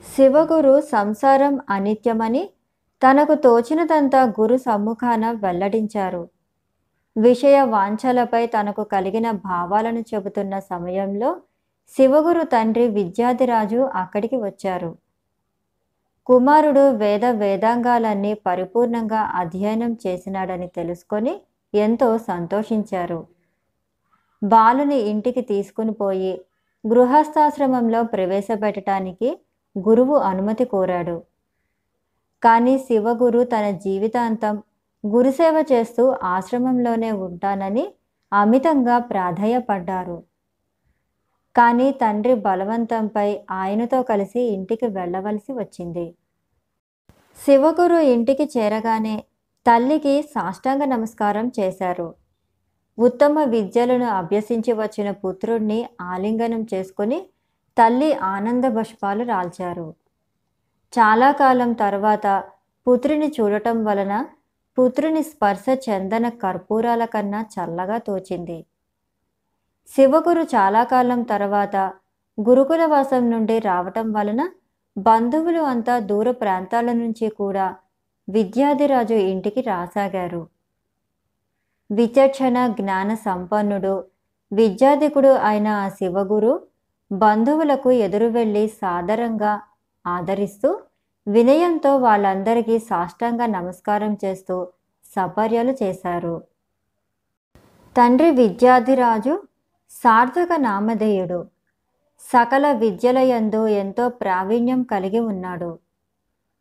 శివగురు 0.03 0.81
సంసారం 0.81 1.59
అనిత్యమని 1.69 2.49
తనకు 3.01 3.33
తోచినదంతా 3.35 4.23
గురు 4.23 4.57
సమ్ముఖాన 4.57 5.31
వెల్లడించారు. 5.31 6.29
విషయ 7.17 7.61
వాంఛలపై 7.61 8.45
తనకు 8.45 8.83
కలిగిన 8.83 9.31
భావాలను 9.31 10.01
చెబుతున్న 10.01 10.59
సమయంలో 10.59 11.41
శివగురు 11.95 12.43
తండ్రి 12.43 12.87
విద్యాధిరాజు 12.87 13.79
అక్కడికి 13.93 14.35
వచ్చారు. 14.35 14.95
కుమారుడు 16.25 16.89
వేద 16.89 17.25
వేదాంగాలన్నీ 17.25 18.33
పరిపూర్ణంగా 18.33 19.21
అధ్యయనం 19.21 19.97
చేసినాడని 20.07 20.67
తెలుసుకొని 20.67 21.41
ఎంతో 21.73 22.17
సంతోషించారు. 22.17 23.27
బాలుని 24.43 24.99
ఇంటికి 24.99 25.41
తీసుకుని 25.41 25.91
పోయి 25.91 26.41
గృహస్థాశ్రమంలో 26.83 28.03
ప్రవేశపెట్టడానికి 28.03 29.29
గురువు 29.77 30.15
అనుమతి 30.15 30.65
కోరాడు. 30.65 31.21
కానీ 32.43 32.77
శివగురు 32.77 33.43
తన 33.43 33.69
జీవితాంతం 33.69 34.63
గురుసేవ 35.07 35.65
చేస్తూ 35.71 36.15
ఆశ్రమంలోనే 36.23 37.11
ఉంటానని 37.11 37.93
అమితంగా 38.33 38.99
ప్రాధేయపడ్డారు. 38.99 40.23
కానీ 41.55 41.91
తండ్రి 41.91 42.35
బలవంతంపై 42.35 43.39
ఆయనతో 43.51 44.03
కలిసి 44.03 44.41
ఇంటికి 44.41 44.87
వెళ్ళవలసి 44.87 45.53
వచ్చింది. 45.53 46.15
శివగురు 47.45 47.95
ఇంటికి 47.95 48.49
చేరగానే 48.57 49.23
తల్లికి 49.67 50.21
సాష్టాంగ 50.21 50.83
నమస్కారం 50.83 51.51
చేశారు. 51.59 52.15
ఉత్తమ 52.99 53.43
విద్యలను 53.43 54.05
అభ్యసించి 54.05 54.73
వచ్చిన 54.73 55.11
పుత్రుణ్ణి 55.11 55.89
ఆలింగనం 56.01 56.67
చేసుకుని 56.73 57.27
తల్లి 57.81 58.13
ఆనంద 58.13 58.63
బష్పాలు 58.65 59.23
రాల్చారు. 59.23 59.93
చాలా 60.93 61.31
కాలం 61.31 61.73
తర్వాత 61.73 62.43
పుత్రిని 62.87 63.33
చూడటం 63.39 63.83
వలన 63.83 64.25
పుత్రుని 64.77 65.23
స్పర్శ 65.23 65.65
చందన 65.89 66.29
కర్పూరాల 66.29 67.05
కన్నా 67.05 67.45
చల్లగా 67.55 67.97
తోచింది. 67.97 68.65
శివగురు 69.87 70.41
చాలా 70.41 70.83
కాలం 70.83 71.23
తర్వాత 71.23 71.75
గురుకుల 72.37 72.85
వాసం 72.85 73.31
నుండి 73.31 73.59
రావటం 73.59 74.11
వలన 74.11 74.49
బంధువులు 74.97 75.61
అంతా 75.61 75.99
దూర 75.99 76.31
ప్రాంతాల 76.31 76.91
నుంచి 76.91 77.29
కూడా 77.29 77.75
విద్యాధిరాజు 78.29 79.13
ఇంటికి 79.13 79.61
రాసాగారు. 79.61 80.47
విచక్షణ 81.91 82.67
జ్ఞాన 82.67 83.13
సంపన్నుడు 83.13 84.03
విద్యాధికుడు 84.53 85.27
అయిన 85.27 85.67
ఆ 85.67 85.89
శివగురు 85.89 86.53
బంధువులకు 87.11 87.91
ఎదురు 87.91 88.25
వెళ్ళి 88.25 88.67
సాదరంగా 88.67 89.61
ఆదరిస్తూ 90.05 90.79
వినయంతో 91.27 91.97
వాళ్ళందరికీ 91.97 92.79
సాష్టంగా 92.79 93.45
నమస్కారం 93.45 94.17
చేస్తూ 94.25 94.67
సపర్యలు 95.15 95.73
చేశారు. 95.83 96.41
తండ్రి 97.97 98.31
విద్యాధిరాజు 98.31 99.43
సార్థక 99.91 100.47
నామధేయుడు 100.57 101.45
సకల 102.19 102.71
విద్యలయందు 102.71 103.67
ఎంతో 103.67 104.09
ప్రావీణ్యం 104.09 104.83
కలిగి 104.83 105.19
ఉన్నాడు. 105.19 105.79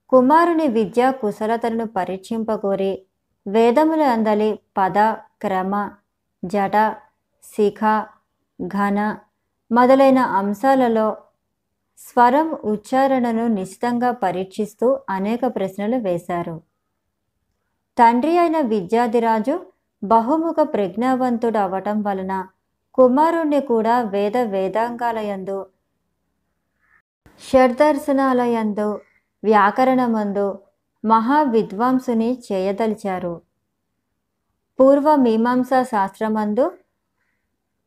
కుమారుని 0.09 0.67
విద్యా 0.67 1.11
కుశలతలను 1.11 1.87
పరీక్షింపగోరి 1.87 3.05
వేదములు 3.47 4.03
అందలి 4.03 4.59
పద 4.77 4.99
క్రమ 5.43 5.91
జట 6.45 6.77
శిఖ 7.45 8.05
ఘన 8.59 9.17
మొదలైన 9.71 10.19
అంశాలలో 10.19 11.17
స్వరం 11.99 12.55
ఉచ్చారణను 12.65 13.49
నిశ్చితంగా 13.49 14.11
పరీక్షిస్తూ 14.11 15.01
అనేక 15.11 15.41
ప్రశ్నలు 15.47 15.97
వేశారు. 15.97 16.63
తండ్రి 17.99 18.39
అయిన 18.39 18.61
విద్యాధిరాజు 18.61 19.67
బహుముఖ 20.05 20.57
ప్రజ్ఞావంతుడు 20.61 21.59
అవటం 21.59 22.03
వలన 22.03 22.49
కుమారుణ్ణి 22.95 23.61
కూడా 23.61 24.03
వేద 24.03 24.37
వేదాంగాలయందు 24.37 25.67
షడ్దర్శనాలయందు 27.41 29.01
వ్యాకరణమందు 29.45 30.59
మహా 31.05 31.43
విద్వాంసుని 31.43 32.43
చేయదలిచారు. 32.53 33.43
పూర్వ 34.81 35.17
మీమాంసా 35.17 35.83
శాస్త్రమందు 35.83 36.73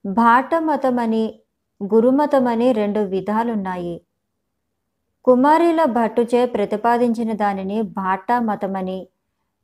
భాటమతమని 0.05 1.42
గురుమతమని 1.83 2.71
రెండు 2.71 2.99
విధాలున్నాయి. 2.99 4.01
కుమారీల 5.25 5.83
భట్టుచే 5.83 6.45
ప్రతిపాదించిన 6.45 7.33
దానిని 7.33 7.81
భాట్టా 7.81 8.39
మతమని 8.39 9.07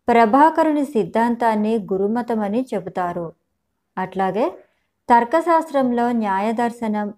ప్రభాకరుని 0.07 0.85
సిద్ధాంతాన్ని 0.85 1.75
గురుమతమని 1.93 2.65
చెబుతారు. 2.73 3.33
అట్లాగే 3.97 4.57
తర్కశాస్త్రంలో 5.09 6.11
న్యాయదర్శనం 6.11 7.13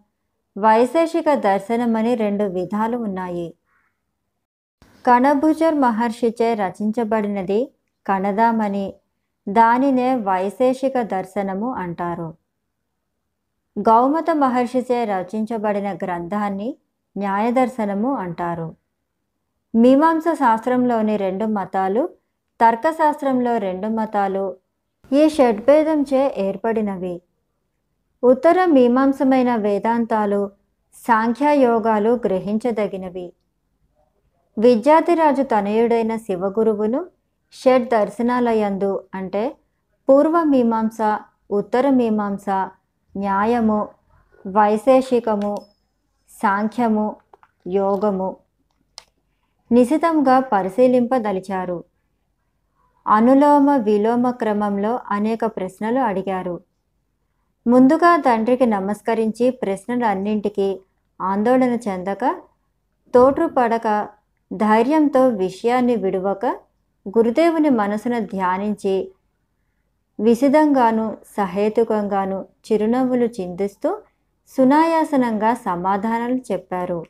వైశేషిక 0.58 1.34
దర్శనం 1.34 1.96
అని 1.96 2.16
రెండు 2.16 2.44
విధాలు 2.44 2.98
ఉన్నాయి. 2.98 3.54
కణభుజర్ 5.06 5.76
మహర్షిచే 5.76 6.54
రచించబడినది 6.54 7.72
కణదామని 8.08 8.94
దానినే 9.50 10.16
వైశేషిక 10.16 11.02
దర్శనము 11.02 11.74
అంటారు. 11.74 12.41
గౌమత 13.80 14.32
మహర్షిచే 14.32 15.06
రచించబడిన 15.06 15.94
గ్రంథాన్ని 15.94 16.76
న్యాయదర్శనము 17.18 18.14
అంటారు. 18.16 18.76
మీమాంస 19.76 20.24
శాస్త్రంలోని 20.34 21.18
రెండు 21.18 21.46
మతాలు 21.46 22.10
తర్కశాస్త్రంలో 22.60 23.58
రెండు 23.58 23.88
మతాలు 23.88 24.56
ఈ 25.12 25.30
షడ్భేదంచే 25.30 26.34
ఏర్పడినవి. 26.38 27.22
ఉత్తర 28.24 28.66
మీమాంసమైన 28.66 29.56
వేదాంతాలు 29.56 30.52
సాంఖ్యయోగాలు 30.96 32.12
గ్రహించదగినవి. 32.26 33.34
విద్యాధిరాజు 34.58 35.44
తనయుడైన 35.44 36.16
శివగురువును 36.16 37.06
షడ్ 37.52 37.90
దర్శనాలయందు 37.90 39.04
అంటే 39.14 39.56
పూర్వ 40.10 40.44
మీమాంస 40.44 40.98
ఉత్తర 41.52 41.90
మీమాంస 41.90 42.46
న్యాయము 43.16 43.90
వైశేషికము 44.48 45.56
సాంఖ్యము 46.30 47.16
యోగము 47.68 48.38
నిశితంగా 49.72 50.40
పరిశీలింపదలిచారు. 50.40 51.84
అనులోమ 53.08 53.76
విలోమ 53.76 54.32
క్రమంలో 54.32 55.00
అనేక 55.12 55.46
ప్రశ్నలు 55.46 56.00
అడిగారు. 56.00 56.60
ముందుగా 57.68 58.16
తండ్రికి 58.16 58.66
నమస్కరించి 58.66 59.50
ప్రశ్నలన్నింటికీ 59.50 60.80
ఆందోళన 61.22 61.78
చెందక 61.88 62.36
తోట్రుపడక 63.16 64.08
ధైర్యంతో 64.54 65.28
విషయాన్ని 65.28 65.96
విడువక 65.96 66.46
గురుదేవుని 67.08 67.70
మనసును 67.70 68.20
ధ్యానించి 68.20 69.12
విసిదంగాను 70.20 71.18
సహేతుకంగాను 71.38 72.46
చిరునవ్వులు 72.72 73.26
చిందిస్తూ 73.26 73.98
సునాయాసనంగా 74.58 75.54
సమాధానాలు 75.54 76.42
చెప్పారు. 76.52 77.06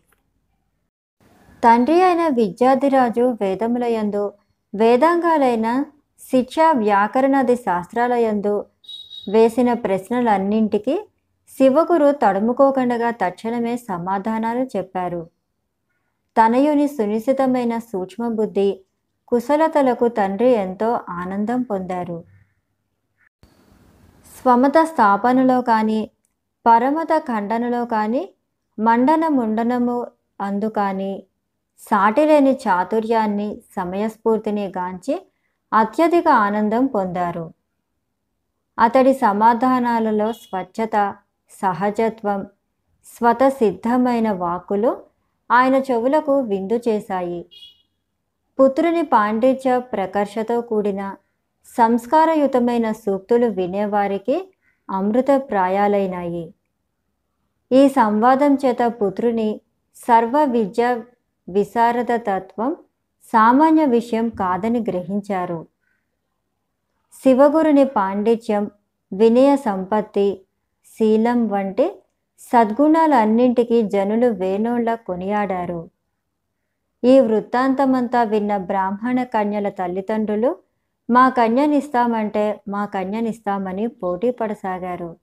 తండ్రి 1.64 2.02
అయిన 2.02 2.28
విద్యాధిరాజు 2.28 3.38
వేదములయందు 3.42 4.34
వేదాంగాలైన 4.76 5.84
శిక్ష 6.32 6.56
వ్యాకరణాది 6.74 7.56
శాస్త్రాలయందు 7.56 8.66
వేసిన 9.30 9.74
ప్రశ్నలన్నింటికి 9.74 11.08
శివగురు 11.58 12.12
తడుముకోకుండా 12.12 13.12
తక్షణమే 13.12 13.78
సమాధానాలు 13.78 14.68
చెప్పారు. 14.78 15.30
తనయుని 16.38 16.88
సునిశ్చితమైన 16.88 17.78
సూక్ష్మబుద్ధి 17.78 18.80
కుశలతలకు 19.28 20.08
తండ్రి 20.08 20.52
ఎంతో 20.52 21.00
ఆనందం 21.10 21.62
పొందారు. 21.62 22.24
స్వమత 24.42 24.78
స్థాపనలో 24.84 25.62
కానీ 25.62 26.12
పరమత 26.66 27.18
ఖండనలో 27.18 27.86
కానీ 27.86 28.22
మండనముండనము 28.80 29.98
అందుకాని 30.40 30.48
అందు 30.48 30.70
కానీ 30.70 31.12
సాటిలేని 31.80 32.54
చాతుర్యాన్ని 32.68 33.62
సమయస్ఫూర్తిని 33.76 34.66
గాంచి 34.78 35.16
అత్యధిక 35.72 36.28
ఆనందం 36.28 36.86
పొందారు. 36.86 37.52
అతడి 38.80 39.14
సమాధానాలలో 39.14 40.32
స్వచ్ఛత 40.34 41.16
సహజత్వం 41.62 42.42
స్వతసిద్ధమైన 43.06 44.32
వాక్కులు 44.32 44.92
ఆయన 45.50 45.76
చెవులకు 45.76 46.40
విందు 46.40 46.82
చేశాయి. 46.88 47.42
పుత్రుని 48.60 49.02
పాండిత్య 49.02 49.80
ప్రకర్షతో 49.80 50.62
కూడిన 50.62 51.16
సంస్కారయుతమైన 51.65 52.91
సూక్తులు 52.91 53.47
వినేవారికి 53.47 54.54
అమృతప్రాయాలైనాయి. 54.89 56.54
ఈ 57.71 57.88
సంవాదం 57.88 58.58
చేత 58.65 58.78
పుత్రుని 58.88 59.62
సర్వ 59.95 60.43
విద్య 60.43 61.04
విశారద 61.50 62.12
తత్వం 62.12 62.76
సామాన్య 63.34 63.86
విషయం 63.86 64.30
కాదని 64.30 64.80
గ్రహించారు. 64.80 65.67
శివగురుని 67.24 67.86
పాండిత్యం 67.86 68.71
వినయ 69.13 69.56
సంపత్తి 69.56 70.41
శీలం 70.86 71.47
వంటి 71.47 72.02
సద్గుణాలన్నింటికీ 72.39 73.82
జనులు 73.82 74.28
వేణోళ్ళ 74.28 74.95
కొనియాడారు. 74.95 75.89
ఈ 77.04 77.19
వృత్తాంతమంతా 77.19 78.24
విన్న 78.24 78.58
బ్రాహ్మణ 78.58 79.24
కన్యల 79.24 79.69
తల్లిదండ్రులు 79.69 80.56
మా 81.10 81.30
కన్యనిస్తామంటే 81.30 82.62
మా 82.68 82.86
కన్యనిస్తామని 82.86 83.88
పోటీ 83.88 84.32
పడసాగారు. 84.32 85.16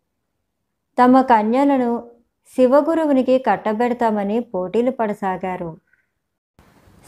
తమ 0.98 1.20
కన్యలను 1.20 2.10
శివగురువునికి 2.56 3.38
కట్టబెడతామని 3.38 4.40
పోటీలు 4.40 4.90
పడసాగారు. 4.90 5.76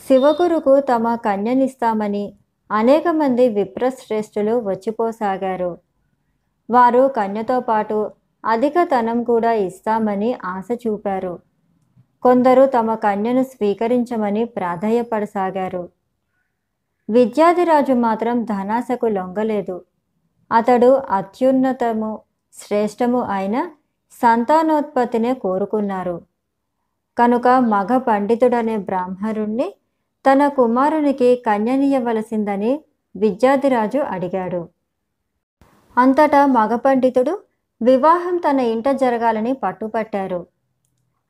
శివగురుకు 0.06 0.80
తమ 0.80 1.14
కన్యనిస్తామని 1.14 2.33
అనేక 2.70 3.09
మంది 3.09 3.48
విప్రశ్రేష్ఠులు 3.48 4.54
వచ్చిపోసాగారు. 4.56 5.78
వారు 6.70 7.09
కన్యతో 7.16 7.61
పాటు 7.61 8.11
అధిక 8.44 8.74
ధనం 8.85 9.22
కూడా 9.22 9.52
ఇస్తామని 9.52 10.38
ఆశ 10.44 10.68
చూపారు. 10.87 11.38
కొందరు 12.22 12.66
తమ 12.66 12.94
కన్యను 12.94 13.42
స్వీకరించమని 13.42 14.44
ప్రాధాయపడసాగారు. 14.44 15.88
విద్యాధిరాజు 17.11 17.92
మాత్రం 17.92 18.44
ధనాశకు 18.44 19.07
లొంగలేదు. 19.07 19.85
అతడు 20.53 21.03
అత్యున్నతము 21.11 22.20
శ్రేష్టము 22.53 23.20
అయిన 23.20 23.70
సంతానోత్పత్తినే 24.12 25.35
కోరుకున్నారు. 25.35 26.23
కనుక 27.18 27.49
మగ 27.49 27.96
పండితుడనే 27.96 28.77
బ్రాహ్మణుణ్ణి 28.77 29.75
తన 30.33 30.49
కుమారునికి 30.49 31.42
కన్యనీయవలసిందని 31.46 32.85
విద్యాధిరాజు 33.16 33.99
అడిగాడు. 33.99 34.68
అంతటా 35.99 36.46
మగ 36.46 36.77
పండితుడు 36.77 37.38
వివాహం 37.83 38.37
తన 38.37 38.61
ఇంట 38.61 38.88
జరగాలని 38.88 39.53
పట్టుపట్టారు. 39.53 40.46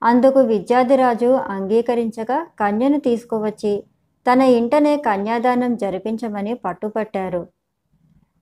అందుకు 0.02 0.40
విద్యాధిరాజు 0.40 1.26
అంగీకరించగా 1.26 2.46
కన్యను 2.60 3.00
తీసుకువచ్చి 3.00 3.84
తన 4.26 4.40
ఇంటనే 4.40 4.96
కన్యాదానం 4.96 5.76
జరిపించమని 5.76 6.54
పట్టుపట్టారు 6.54 7.48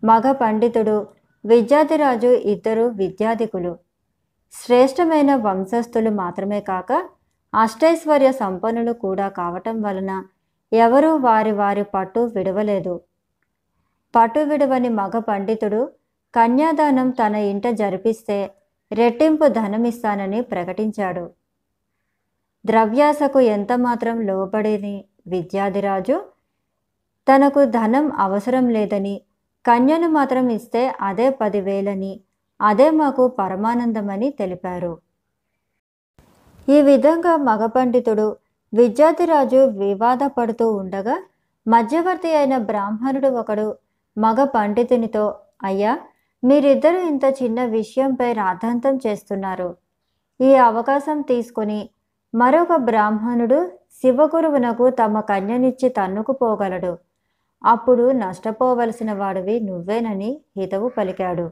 మగ 0.05 0.33
పండితుడు 0.33 1.07
విద్యాధిరాజు 1.45 2.27
ఇద్దరు 2.27 2.85
విద్యాధికులు. 3.01 3.73
శ్రేష్టమైన 4.55 5.35
వంశస్థులు 5.37 6.11
మాత్రమే 6.11 6.61
కాక 6.61 6.93
అష్టైశ్వర్య 7.55 8.33
సంపన్నులు 8.33 8.93
కూడా 8.93 9.29
కావటం 9.29 9.83
వలన 9.83 10.25
ఎవరూ 10.73 11.17
వారి 11.17 11.53
వారి 11.53 11.85
పట్టు 11.85 12.21
విడవలేదు. 12.35 13.01
పట్టు 14.15 14.41
విడవని 14.41 14.89
మగ 14.89 15.19
పండితుడు 15.19 15.81
కన్యాదానం 16.35 17.11
తన 17.11 17.35
ఇంట 17.35 17.67
జరిపిస్తే 17.67 18.39
రెట్టింపు 18.93 19.47
ధనమిస్తానని 19.49 20.41
ప్రకటించాడు. 20.43 21.25
ద్రవ్యాసకు 22.65 23.41
ఎంతమాత్రం 23.41 24.17
లోబడిని 24.27 25.05
విద్యాధిరాజు 25.29 26.17
తనకు 27.27 27.63
ధనం 27.65 28.07
అవసరం 28.19 28.67
లేదని 28.69 29.15
కన్యను 29.65 30.09
మాత్రం 30.09 30.47
ఇస్తే 30.49 30.83
అదే 31.01 31.31
పదివేలని 31.31 32.13
అదే 32.61 32.91
మాకు 32.91 33.25
పరమానందమని 33.39 34.29
తెలిపారు. 34.31 34.93
ఈ 36.69 36.79
విధంగా 36.83 37.37
మగ 37.49 37.67
పండితుడు 37.67 38.29
విద్యాధిరాజు 38.73 39.61
వివాదపడుతూ 39.83 40.67
ఉండగా 40.73 41.17
మధ్యవర్తి 41.67 42.31
అయిన 42.35 42.55
బ్రాహ్మణుడు 42.71 43.29
ఒకడు 43.41 43.67
మగ 44.17 44.45
పండితునితో 44.45 45.25
అయ్యా 45.65 45.93
మీరిద్దరూ 46.43 46.99
ఇంత 47.03 47.25
చిన్న 47.43 47.65
విషయంపై 47.77 48.33
రాద్ధాంతం 48.33 48.95
చేస్తున్నారు. 49.07 49.71
ఈ 50.41 50.51
అవకాశం 50.55 51.19
తీసుకొని 51.21 51.81
మరొక 52.35 52.77
బ్రాహ్మణుడు 52.77 53.71
శివగురువునకు 54.03 54.91
తమ 54.91 55.21
కన్యనిచ్చి 55.21 55.89
తన్నుకుపోగలడు 55.89 56.99
అప్పుడు 57.65 58.11
నష్టపోవలసిన 58.11 59.13
వాడివి 59.13 59.61
నువ్వేనని 59.61 60.41
హితవు 60.57 60.89
పలికాడు. 60.89 61.51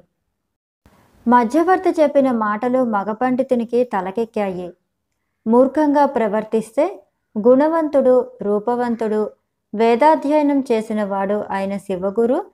మధ్యవర్తి 1.28 1.90
చెప్పిన 1.90 2.30
మాటలు 2.30 2.84
మగపండితునికి 2.84 3.84
తలకెక్కాయి. 3.84 4.72
మూర్ఖంగా 5.46 6.06
ప్రవర్తిస్తే 6.06 7.02
గుణవంతుడు 7.38 8.32
రూపవంతుడు 8.42 9.30
వేదాధ్యయనం 9.74 10.60
చేసిన 10.60 11.04
వాడు 11.04 11.44
అయిన 11.50 11.76
శివగురు 11.76 12.44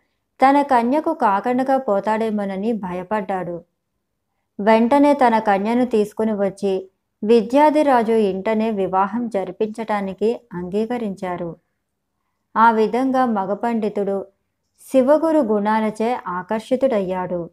తన 0.40 0.62
కన్యకు 0.62 1.14
కాకండగా 1.14 1.76
పోతాడేమోనని 1.76 2.72
భయపడ్డాడు. 2.72 3.64
వెంటనే 4.60 5.12
తన 5.14 5.38
కన్యను 5.38 5.86
తీసుకుని 5.86 6.32
వచ్చి 6.32 6.88
విద్యాధిరాజు 7.24 8.12
ఇంటనే 8.12 8.70
వివాహం 8.70 9.28
జరిపించటానికి 9.28 10.40
అంగీకరించారు. 10.52 11.56
ఆ 12.56 12.70
విధంగా 12.70 13.26
మగపండితుడు 13.26 14.26
శివగురు 14.92 15.38
గుణాలచే 15.38 16.18
ఆకర్షితుడయ్యాడు. 16.28 17.50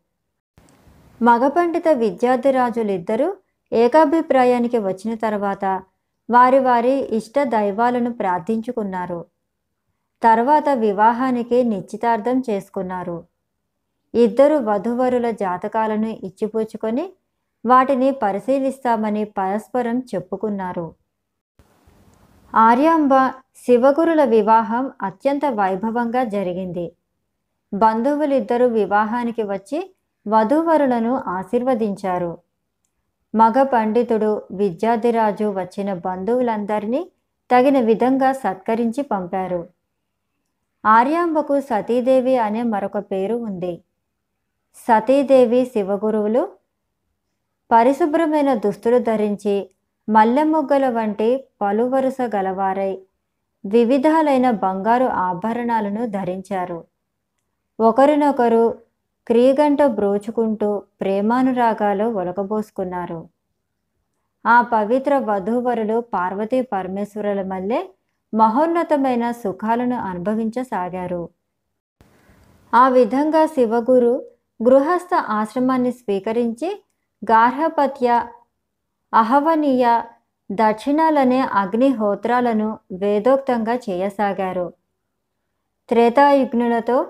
మగపండిత 1.22 1.88
విద్యార్థిరాజులిద్దరూ 1.88 3.38
ఏకాభిప్రాయానికి 3.74 4.78
వచ్చిన 4.78 5.16
తర్వాత 5.16 5.84
వారి 6.30 6.60
వారి 6.60 6.92
ఇష్ట 6.92 7.44
దైవాలను 7.44 8.14
ప్రార్థించుకున్నారు. 8.14 9.26
తర్వాత 10.24 10.70
వివాహానికి 10.70 11.64
నిశ్చితార్థం 11.64 12.44
చేసుకున్నారు. 12.50 13.24
ఇద్దరు 14.14 14.56
వధువరుల 14.56 15.30
జాతకాలను 15.30 16.08
ఇచ్చిపుచ్చుకొని 16.08 17.14
వాటిని 17.66 18.12
పరిశీలిస్తామని 18.12 19.24
పరస్పరం 19.24 20.00
చెప్పుకున్నారు. 20.00 20.96
ఆర్యాంబ 22.56 23.10
శివగురుల 23.56 24.24
వివాహం 24.24 24.92
అత్యంత 25.02 25.46
వైభవంగా 25.46 26.24
జరిగింది. 26.24 26.92
బంధువులిద్దరూ 27.74 28.68
వివాహానికి 28.68 29.44
వచ్చి 29.44 29.96
వధూవరులను 30.28 31.22
ఆశీర్వదించారు. 31.28 32.38
మగ 33.36 33.64
పండితుడు 33.64 34.42
విద్యాధిరాజు 34.52 35.46
వచ్చిన 35.46 35.94
బంధువులందరినీ 35.94 37.12
తగిన 37.52 37.80
విధంగా 37.80 38.32
సత్కరించి 38.32 39.04
పంపారు. 39.04 39.68
ఆర్యాంబకు 40.86 41.62
సతీదేవి 41.62 42.38
అనే 42.38 42.64
మరొక 42.64 42.98
పేరు 42.98 43.36
ఉంది. 43.36 43.84
సతీదేవి 44.76 45.66
శివగురువులు 45.66 46.59
పరిశుభ్రమైన 47.72 48.54
దుస్తులు 48.54 49.00
ధరించి 49.00 49.70
మల్లెమొగ్గల 50.10 50.90
వంటి 50.90 51.46
పలువరుస 51.62 52.18
గలవారై 52.36 53.02
వివిధాలైన 53.66 54.52
బంగారు 54.52 55.06
ఆభరణాలను 55.06 56.06
ధరించారు. 56.08 56.84
ఒకరినొకరు 57.80 58.78
క్రీగంట 59.28 59.82
బ్రోచుకుంటూ 59.82 60.84
ప్రేమానురాగాలు 61.02 62.04
ఒలకబోసుకున్నారు 62.04 63.30
ఆ 64.46 64.62
పవిత్ర 64.62 65.18
వధూవరులు 65.18 66.02
పార్వతీ 66.14 66.62
పరమేశ్వరుల 66.62 67.42
మల్లె 67.42 67.84
మహోన్నతమైన 68.34 69.32
సుఖాలను 69.32 69.96
అనుభవించసాగారు. 69.96 71.30
ఆ 72.74 72.88
విధంగా 72.88 73.46
శివగురు 73.46 74.26
గృహస్థ 74.64 75.10
ఆశ్రమాన్ని 75.16 75.92
స్వీకరించి 75.92 76.84
గార్హపత్య 77.24 78.28
అహవనీయ 79.14 80.02
దక్షిణాలనే 80.52 81.40
అగ్నిహోత్రాలను 81.40 82.80
వేదోక్తంగా 82.92 83.76
చేయసాగారు. 83.76 84.74
త్రేతాయుగ్నులతో 85.90 87.08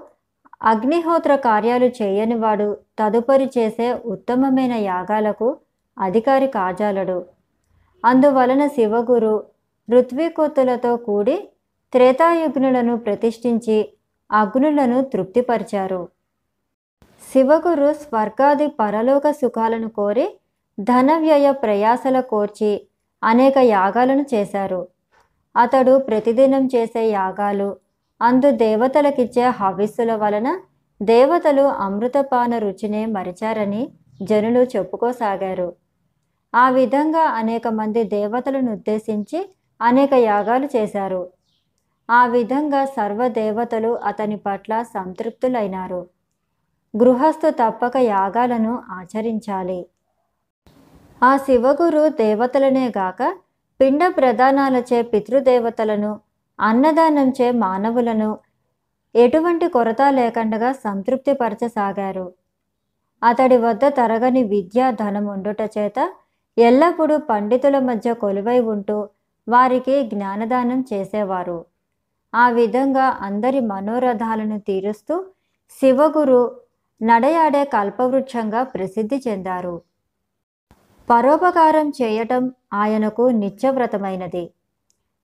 అగ్నిహోత్ర 0.62 1.36
కార్యాలు 1.36 1.86
చేయనివాడు 1.86 2.78
తదుపరి 3.00 3.52
చేసే 3.58 3.93
ఉత్తమమైన 3.93 4.74
యాగాలకు 4.74 5.58
అధికారి 5.98 6.48
కాజాలడు. 6.48 7.26
అందువలన 8.06 8.67
శివగురు 8.67 9.43
ఋత్వికోతులతో 9.89 10.98
కూడి 10.98 11.50
త్రేతాయుగ్నులను 11.93 12.98
ప్రతిష్ఠించి 12.98 13.78
అగ్నులను 14.32 15.02
తృప్తిపరిచారు. 15.02 16.02
శివగురు 17.32 17.94
స్వర్గాది 17.94 18.68
పరలోక 18.68 19.32
సుఖాలను 19.32 19.89
కోరి 19.89 20.28
ధన 20.80 21.18
వ్యయ 21.18 21.52
ప్రయాసల 21.52 22.20
కోర్చి 22.20 22.82
అనేక 23.24 23.58
యాగాలను 23.58 24.26
చేశారు. 24.34 24.88
అతడు 25.58 25.98
ప్రతిదినం 25.98 26.65
చేసే 26.76 27.10
యాగాలు 27.10 27.76
అందు 28.22 28.52
దేవతలకిచ్చే 28.52 29.44
హవిస్సుల 29.44 30.15
వలన 30.15 30.60
దేవతలు 31.02 31.62
అమృతపాన 31.62 32.58
రుచినే 32.58 33.06
మరిచారని 33.06 33.92
జనులు 34.22 34.60
చెప్పుకోసాగారు. 34.60 35.74
ఆ 36.54 36.70
విధంగా 36.70 37.24
అనేక 37.24 37.68
మంది 37.68 38.04
దేవతలను 38.04 38.72
ఉద్దేశించి 38.72 39.50
అనేక 39.82 40.13
యాగాలు 40.13 40.70
చేశారు. 40.76 41.30
ఆ 42.10 42.26
విధంగా 42.26 42.86
సర్వదేవతలు 42.86 43.92
అతని 44.04 44.38
పట్ల 44.38 44.84
సంతృప్తులైనారు. 44.84 46.19
గృహస్థు 46.95 47.49
తప్పక 47.49 47.97
యాగాలను 47.97 48.84
ఆచరించాలి. 48.89 49.86
ఆ 51.23 51.38
శివగురు 51.38 52.10
దేవతలనే 52.10 52.88
గాక 52.88 53.38
పిండ 53.80 54.08
ప్రదానాలచే 54.08 55.02
పితృదేవతలను 55.02 56.19
అన్నదానంచే 56.62 57.52
మానవులను 57.52 58.38
ఎటువంటి 59.15 59.67
కొరత 59.67 60.02
లేకుండా 60.10 60.71
సంతృప్తిపరచసాగారు. 60.71 62.34
అతడి 63.23 63.58
వద్ద 63.58 63.88
తరగని 63.88 64.43
విద్యా 64.43 64.91
ధనం 64.91 65.25
ఉండుట 65.28 65.62
చేత 65.78 66.12
ఎల్లప్పుడూ 66.58 67.17
పండితుల 67.17 67.80
మధ్య 67.80 68.13
కొలువై 68.13 68.60
ఉంటూ 68.60 69.10
వారికి 69.47 70.04
జ్ఞానదానం 70.04 70.86
చేసేవారు. 70.93 71.65
ఆ 72.34 72.49
విధంగా 72.49 73.17
అందరి 73.21 73.60
మనోరథాలను 73.60 74.60
తీరుస్తూ 74.60 75.25
శివగురు 75.82 76.69
నడయాడే 77.02 77.64
కల్పవృక్షంగా 77.64 78.64
ప్రసిద్ధి 78.64 79.24
చెందారు. 79.28 79.82
పరోపకారం 81.10 81.90
చేయటం 81.90 82.52
ఆయనకు 82.74 83.22
నిత్యవ్రతమైనది. 83.22 84.54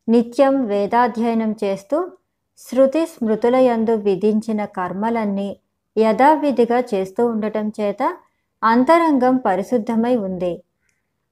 నిత్యం 0.10 0.66
వేదాధ్యయనం 0.66 1.56
చేస్తూ 1.64 2.12
శృతి 2.58 3.06
స్మృతులయందు 3.06 3.92
విధించిన 3.92 4.66
కర్మలన్నీ 4.66 5.60
యథావిధిగా 5.98 6.80
చేస్తూ 6.80 7.28
ఉండటం 7.28 7.72
చేత 7.82 8.18
అంతరంగం 8.64 9.38
పరిశుద్ధమై 9.38 10.16
ఉంది. 10.16 10.64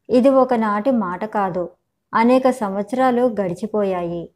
ఇది 0.09 0.29
ఒకనాటి 0.29 0.91
మాట 0.91 1.25
కాదు 1.25 1.69
అనేక 2.13 2.49
సంవత్సరాలు 2.49 3.35
గడిచిపోయాయి. 3.41 4.29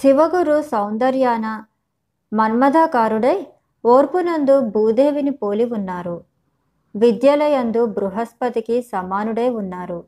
శివగురు 0.00 0.62
సౌందర్యాన 0.62 1.64
మన్మథాకారుడై 2.32 3.46
ఓర్పునందు 3.86 4.60
భూదేవిని 4.60 5.30
పోలి 5.30 5.64
ఉన్నారు. 5.64 6.24
విద్యలయందు 6.96 7.86
బృహస్పతికి 7.86 8.82
సమానుడై 8.82 9.48
ఉన్నారు. 9.48 10.04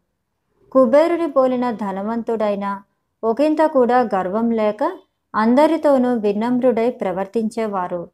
కుబేరుని 0.73 1.31
పోలిన 1.31 1.71
ధనవంతుడైన 1.71 2.83
ఒకంత 3.25 3.67
కూడా 3.67 4.01
గర్వం 4.01 4.51
లేక 4.51 4.99
అందరితోనూ 5.35 6.15
వినమ్రుడై 6.15 6.91
ప్రవర్తించేవారు. 6.91 8.09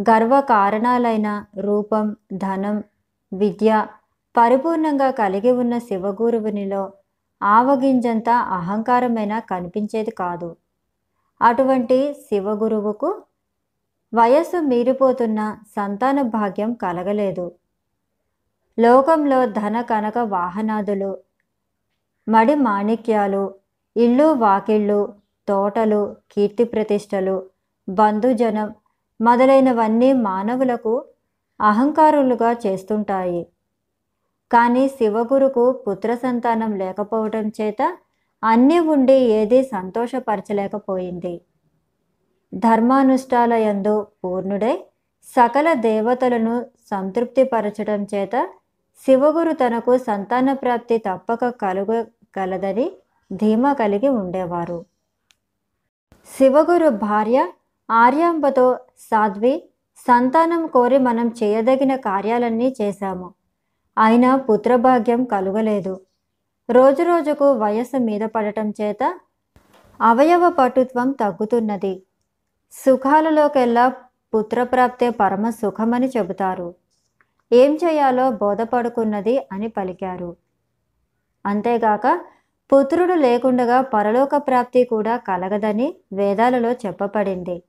గర్వ 0.00 0.40
కారణాలైన 0.40 1.44
రూపం 1.58 2.16
ధనం 2.32 2.84
విద్య 3.32 3.86
పరిపూర్ణంగా 4.36 5.10
కలిగి 5.10 5.50
ఉన్న 5.50 5.78
శివగురువునిలో 5.78 6.92
ఆవగింజంత 7.42 8.28
అహంకారమైన 8.28 9.38
కనిపించేది 9.38 10.10
కాదు. 10.10 10.56
అటువంటి 11.42 12.12
శివగురువుకు 12.12 13.22
వయస్సు 14.12 14.60
మీరిపోతున్న 14.60 15.58
సంతాన 15.76 16.22
భాగ్యం 16.22 16.74
కలగలేదు. 16.74 17.52
లోకంలో 18.78 19.46
ధన 19.46 19.82
కనక 19.82 20.18
వాహనాదులు 20.18 21.18
మడి 22.28 22.54
మాణిక్యాలు 22.54 23.54
ఇళ్ళు 23.96 24.24
వాకిళ్ళు 24.24 25.14
తోటలు 25.48 26.16
కీర్తి 26.32 26.64
ప్రతిష్టలు 26.64 27.36
బంధుజనం 27.88 28.74
మొదలైనవన్నీ 29.20 30.12
మానవులకు 30.12 31.04
అహంకారులుగా 31.60 32.52
చేస్తుంటాయి. 32.66 33.46
కానీ 34.52 34.88
శివగురుకు 34.88 35.72
పుత్ర 35.72 36.14
సంతానం 36.14 36.76
లేకపోవటం 36.76 37.48
చేత 37.48 37.98
అన్నీ 38.42 38.78
ఉండి 38.78 39.12
ఏదీ 39.12 39.62
సంతోషపరచలేకపోయింది. 39.62 41.34
ధర్మానుష్ఠాలయందు 42.54 44.06
పూర్ణుడై 44.24 44.78
సకల 45.36 45.72
దేవతలను 45.72 46.66
సంతృప్తిపరచడం 46.90 48.06
చేత 48.14 48.48
శివగురు 49.06 49.52
తనకు 49.52 49.98
సంతాన 49.98 50.52
ప్రాప్తి 50.52 50.98
తప్పక 50.98 51.48
కలుగగలదని 51.48 52.92
ధీమా 53.32 53.72
కలిగి 53.72 54.08
ఉండేవారు. 54.08 54.84
శివగురు 56.36 56.88
భార్య 56.88 57.48
ఆర్యాంబతో 57.90 58.78
సాధ్వి 58.98 59.62
సంతానం 60.08 60.66
కోరి 60.66 60.98
మనం 60.98 61.28
చేయదగిన 61.42 61.96
కార్యాలన్నీ 61.96 62.74
చేశాము. 62.82 63.34
అయినా 63.98 64.36
పుత్రభాగ్యం 64.36 65.24
కలుగలేదు. 65.24 66.00
రోజురోజుకు 66.70 67.52
వయస్సు 67.52 67.96
మీద 67.96 68.20
పడటం 68.20 68.72
చేత 68.80 69.20
అవయవ 70.00 70.50
పటుత్వం 70.50 71.12
తగ్గుతున్నది. 71.12 72.02
సుఖాలలోకెల్లా 72.72 73.92
పుత్రప్రాప్తే 74.34 75.10
పరమ 75.10 75.50
సుఖమని 75.50 76.08
చెబుతారు. 76.16 76.74
ఏం 77.52 77.78
చేయాలో 77.84 78.30
బోధపడుకున్నది 78.30 79.48
అని 79.52 79.68
పలికారు. 79.68 80.36
అంతేగాక 81.46 82.20
పుత్రుడు 82.72 83.14
లేకుండగా 83.14 83.80
పరలోక 83.80 84.36
ప్రాప్తి 84.36 84.84
కూడా 84.84 85.16
కలగదని 85.16 85.94
వేదాలలో 86.12 86.72
చెప్పబడింది. 86.72 87.62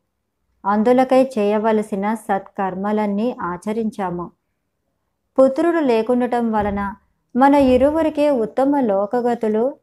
అందులకై 0.66 1.30
చేయవలసిన 1.38 2.14
సత్కర్మలన్నీ 2.14 3.38
ఆచరించాము. 3.42 4.32
పుత్రుడు 5.40 5.80
లేకుండటం 5.80 6.52
వలన 6.52 6.96
మన 7.36 7.56
ఇరువురికి 7.56 8.30
ఉత్తమ 8.30 8.80
లోకగతులు 8.80 9.78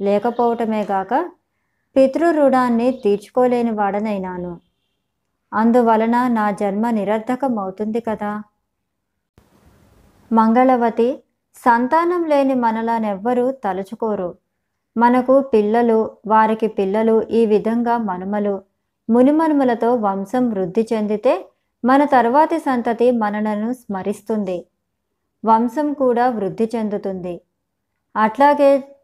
లేకపోవటమే 0.00 0.82
గాక 0.84 1.30
పితృరుణాన్ని 1.96 2.90
తీర్చుకోలేని 2.90 3.70
వాడనైనాను. 3.70 4.60
అందువలన 5.54 6.28
నా 6.28 6.50
జన్మ 6.50 6.90
నిరర్ధకమవుతుంది 6.90 8.00
కదా? 8.00 8.42
మంగళవతి 10.32 11.22
సంతానం 11.54 12.24
లేని 12.24 12.54
మనలానెవ్వరూ 12.54 13.50
తలుచుకోరు. 13.50 14.34
మనకు 14.96 15.40
పిల్లలు 15.40 16.16
వారికి 16.26 16.66
పిల్లలు 16.66 17.22
ఈ 17.30 17.46
విధంగా 17.46 17.98
మనుమలు. 17.98 18.62
మునిమనుమలతో 19.10 19.94
వంశం 19.94 20.50
వృద్ధి 20.50 20.88
చెందితే 20.92 21.48
మన 21.84 22.04
తర్వాతి 22.04 22.58
సంతతి 22.58 23.10
మనలను 23.10 23.72
స్మరిస్తుంది. 23.72 24.66
వంశం 25.44 25.92
కూడా 25.92 26.28
వృద్ధి 26.28 26.70
చెందుతుంది. 26.76 27.40
అట్లాగే 28.16 28.96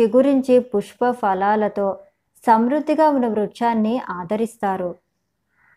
చిగురించి 0.00 0.58
పుష్ప 0.58 1.10
ఫలాలతో 1.10 1.98
సమృద్ధిగా 2.46 3.08
ఉన్న 3.08 3.26
వృక్షాన్ని 3.26 4.00
ఆదరిస్తారు. 4.10 4.94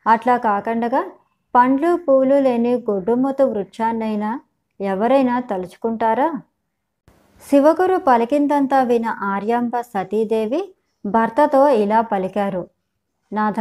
అట్లా 0.08 0.38
కాకుండా 0.38 1.12
పండ్లు 1.56 1.96
పూలు 1.96 2.36
లేని 2.36 2.76
గొడ్డుమూత 2.76 3.42
వృక్షాన్నైనా 3.42 4.42
ఎవరైనా 4.82 5.40
తలుచుకుంటారా? 5.40 6.34
శివగురు 7.50 7.98
పలికిందంతా 7.98 8.84
విన 8.84 9.06
ఆర్యాంబ 9.06 9.80
సతీదేవి 9.80 10.76
భర్తతో 11.06 11.70
ఇలా 11.70 12.02
పలికారు. 12.02 12.68
నాథ 13.34 13.60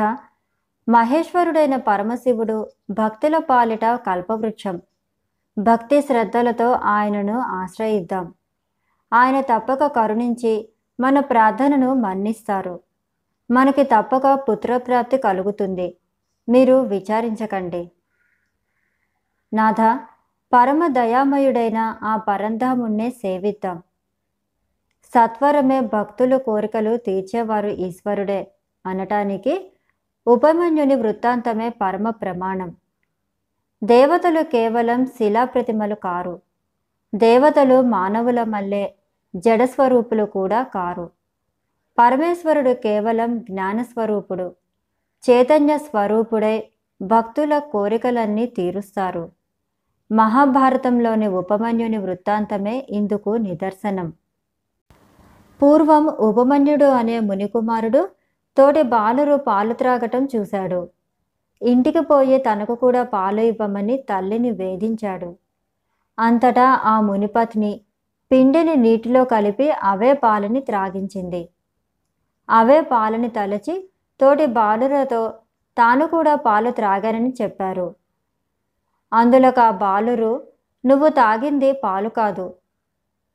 మహేశ్వరుడైన 0.89 1.77
పరమశివుడు 1.77 2.69
భక్తుల 2.91 3.39
పాలిట 3.39 3.85
కల్పవృక్షం. 3.85 4.81
భక్తి 5.59 6.03
శ్రద్ధలతో 6.03 6.73
ఆయనను 6.73 7.39
ఆశ్రయిద్దాం. 7.39 8.35
ఆయన 9.13 9.41
తప్పక 9.41 9.87
కరుణించి 9.87 10.69
మన 11.01 11.21
ప్రార్థనను 11.21 11.95
మన్నిస్తారు. 11.95 12.81
మనకి 13.51 13.83
తప్పక 13.83 14.23
పుత్రప్రాప్తి 14.35 15.17
కలుగుతుంది. 15.17 15.97
మీరు 16.49 16.75
విచారించకండి. 16.75 17.93
నాథ 19.55 20.01
పరమ 20.53 20.87
దయామయుడైన 20.87 21.99
ఆ 22.03 22.17
పరంధాముణ్ణే 22.17 23.11
సేవిద్దాం. 23.11 23.83
సత్వరమే 25.15 25.81
భక్తుల 25.81 26.37
కోరికలు 26.37 26.97
తీర్చేవారు 26.97 27.69
ఈశ్వరుడే 27.69 28.51
అనటానికి 28.87 29.73
ఉపమన్యుని 30.27 30.95
వృత్తాంతమే 30.95 31.69
పరమ 31.69 32.11
ప్రమాణం. 32.11 32.77
దేవతలు 33.85 34.43
కేవలం 34.43 35.07
శిలాప్రతిమలు 35.07 35.95
కారు. 35.95 36.41
దేవతలు 37.15 37.83
మానవుల 37.83 38.43
మల్లే 38.43 38.95
జడస్వరూపులు 39.37 40.25
కూడా 40.25 40.63
కారు. 40.63 41.11
పరమేశ్వరుడు 41.99 42.73
కేవలం 42.73 43.39
జ్ఞానస్వరూపుడు 43.39 44.53
చైతన్య 45.31 45.79
స్వరూపుడై 45.79 46.65
భక్తుల 47.03 47.59
కోరికలన్నీ 47.59 48.47
తీరుస్తారు. 48.47 49.29
మహాభారతంలోని 50.13 51.27
ఉపమన్యుని 51.27 51.99
వృత్తాంతమే 51.99 52.87
ఇందుకు 52.91 53.31
నిదర్శనం. 53.31 54.13
పూర్వం 55.63 56.09
ఉపమన్యుడు 56.09 56.85
అనే 56.85 57.21
మునికుమారుడు 57.21 58.09
తోటి 58.57 58.83
బాలురు 58.83 59.37
పాలు 59.37 59.73
త్రాగటం 59.73 60.29
చూశాడు. 60.37 60.89
ఇంటికి 61.63 62.01
పోయి 62.01 62.39
తనకు 62.39 62.75
కూడా 62.75 63.03
పాలు 63.05 63.41
ఇవ్వమని 63.41 63.97
తల్లిని 63.97 64.51
వేధించాడు. 64.51 65.37
అంతటా 66.19 66.67
ఆ 66.85 67.01
మునిపత్ని 67.01 67.81
పిండిని 68.31 68.77
నీటిలో 68.77 69.25
కలిపి 69.25 69.71
అవే 69.71 70.13
పాలని 70.13 70.61
త్రాగించింది. 70.61 71.49
అవే 72.53 72.81
పాలని 72.81 73.29
తలచి 73.29 73.75
తోటి 74.21 74.47
బాలురతో 74.47 75.23
తాను 75.77 76.07
కూడా 76.07 76.35
పాలు 76.35 76.71
త్రాగానని 76.71 77.33
చెప్పారు. 77.43 77.95
అందులోకి 79.13 79.61
ఆ 79.61 79.71
బాలురు 79.71 80.33
నువ్వు 80.85 81.09
తాగింది 81.09 81.73
పాలు 81.73 82.09
కాదు 82.09 82.55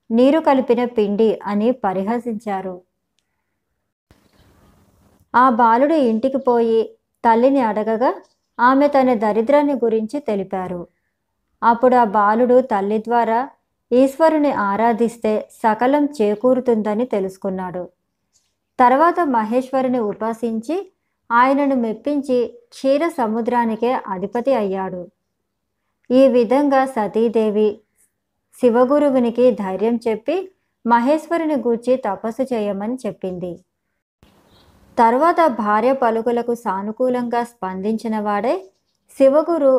నీరు 0.09 0.39
కలిపిన 0.39 0.85
పిండి 0.85 1.39
అని 1.45 1.71
పరిహసించారు. 1.71 2.75
ఆ 5.33 5.49
బాలుడు 5.49 5.93
ఇంటికి 5.93 6.37
పోయి 6.37 6.81
తల్లిని 7.23 7.61
అడగగా 7.61 8.11
ఆమె 8.59 8.87
తన 8.87 9.13
దరిద్రాన్ని 9.13 9.73
గురించి 9.73 10.19
తెలిపారు. 10.19 10.87
అప్పుడు 11.61 11.95
ఆ 11.95 12.03
బాలుడు 12.03 12.61
తల్లి 12.61 12.97
ద్వారా 12.97 13.49
ఈశ్వరుని 13.91 14.51
ఆరాధిస్తే 14.51 15.49
సకలం 15.63 16.05
చేకూరుతుందని 16.05 17.05
తెలుసుకున్నాడు. 17.05 17.83
తర్వాత 18.79 19.19
మహేశ్వరుని 19.19 19.99
ఉపాసించి 19.99 20.77
ఆయనను 21.29 21.75
మెప్పించి 21.75 22.37
క్షీర 22.69 23.03
సముద్రానికే 23.09 23.91
అధిపతి 24.07 24.53
అయ్యాడు. 24.53 25.01
ఈ 26.09 26.27
విధంగా 26.27 26.85
సతీదేవి 26.85 27.69
శివగురువునికి 28.59 29.51
ధైర్యం 29.51 29.95
చెప్పి 30.07 30.35
మహేశ్వరుని 30.85 31.55
గూర్చి 31.55 31.93
తపస్సు 31.97 32.43
చేయమని 32.53 32.97
చెప్పింది. 33.05 33.51
తర్వాత 34.97 35.39
భార్య 35.47 35.93
పలుకులకు 35.93 36.53
సానుకూలంగా 36.55 37.43
స్పందించిన 37.43 38.19
వాడే 38.19 38.55
శివగురు 39.17 39.73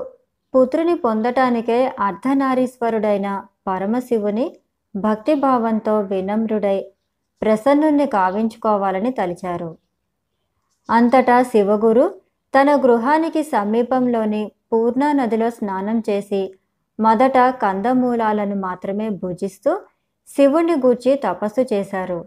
పుత్రుని 0.54 0.94
పొందటానికే 0.98 1.78
అర్ధనారీశ్వరుడైన 1.98 3.28
పరమశివుని 3.66 4.46
భక్తిభావంతో 4.94 6.00
వినమ్రుడై 6.00 6.78
ప్రసన్నుణ్ణి 7.42 8.06
కావించుకోవాలని 8.06 9.10
తలిచారు. 9.10 9.78
అంతటా 10.90 11.42
శివగురు 11.42 12.20
తన 12.54 12.76
గృహానికి 12.76 13.42
సమీపంలోని 13.42 14.52
పూర్ణా 14.72 15.12
నదిలో 15.12 15.50
స్నానం 15.50 16.02
చేసి 16.10 16.54
మొదట 16.98 17.38
కందమూలాలను 17.62 18.56
మాత్రమే 18.56 19.08
భుజిస్తూ 19.08 19.80
శివుణ్ణి 20.28 20.74
గూర్చి 20.74 21.14
తపస్సు 21.14 21.66
చేశారు. 21.72 22.20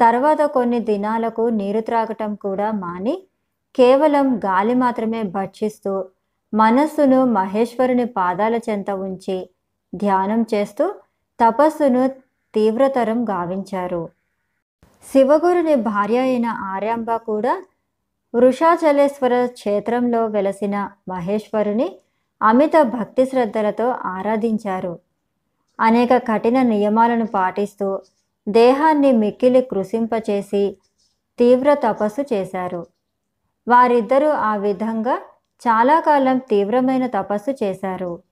తర్వాత 0.00 0.42
కొన్ని 0.42 0.80
దినాలకు 0.80 1.42
నీరు 1.48 1.80
త్రాగటం 1.80 2.34
కూడా 2.34 2.70
మాని 2.72 3.14
కేవలం 3.74 4.26
గాలి 4.36 4.74
మాత్రమే 4.74 5.22
భక్షిస్తూ 5.22 6.04
మనస్సును 6.52 7.24
మహేశ్వరుని 7.24 8.06
పాదాల 8.06 8.56
చెంత 8.56 8.90
ఉంచి 8.90 9.50
ధ్యానం 9.94 10.46
చేస్తూ 10.54 10.94
తపస్సును 11.40 12.02
తీవ్రతరం 12.54 13.28
గావించారు. 13.28 14.08
శివగురుని 15.12 15.74
భార్య 15.74 16.18
అయిన 16.18 16.46
ఆర్యాంబ 16.46 17.16
కూడా 17.16 17.62
వృషాచలేశ్వర 18.34 19.46
క్షేత్రంలో 19.46 20.26
వెలసిన 20.26 20.90
మహేశ్వరుని 21.08 21.96
అమిత 22.42 22.82
భక్తి 22.82 23.24
శ్రద్ధలతో 23.26 23.88
ఆరాధించారు. 23.88 24.98
అనేక 25.80 26.16
కఠిన 26.16 26.62
నియమాలను 26.62 27.26
పాటిస్తూ 27.26 28.02
దేహాన్ని 28.48 29.12
మిక్కిలి 29.12 29.62
కృషింపచేసి 29.62 30.76
తీవ్ర 31.38 31.74
తపస్సు 31.74 32.34
చేశారు. 32.34 32.86
వారిద్దరూ 33.68 34.28
ఆ 34.28 34.56
విధంగా 34.56 35.14
చాలా 35.62 36.00
కాలం 36.00 36.38
తీవ్రమైన 36.38 37.06
తపస్సు 37.06 37.64
చేశారు. 37.64 38.22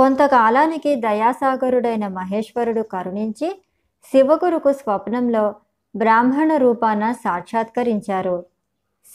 కొంతకాలానికి 0.00 0.96
దయాసాగరుడైన 0.96 2.08
మహేశ్వరుడు 2.08 2.82
కరుణించి 2.82 3.62
శివగురుకు 4.04 4.72
స్వప్నంలో 4.72 5.54
బ్రాహ్మణ 5.96 6.56
రూపాన 6.56 7.12
సాక్షాత్కరించారు. 7.12 8.46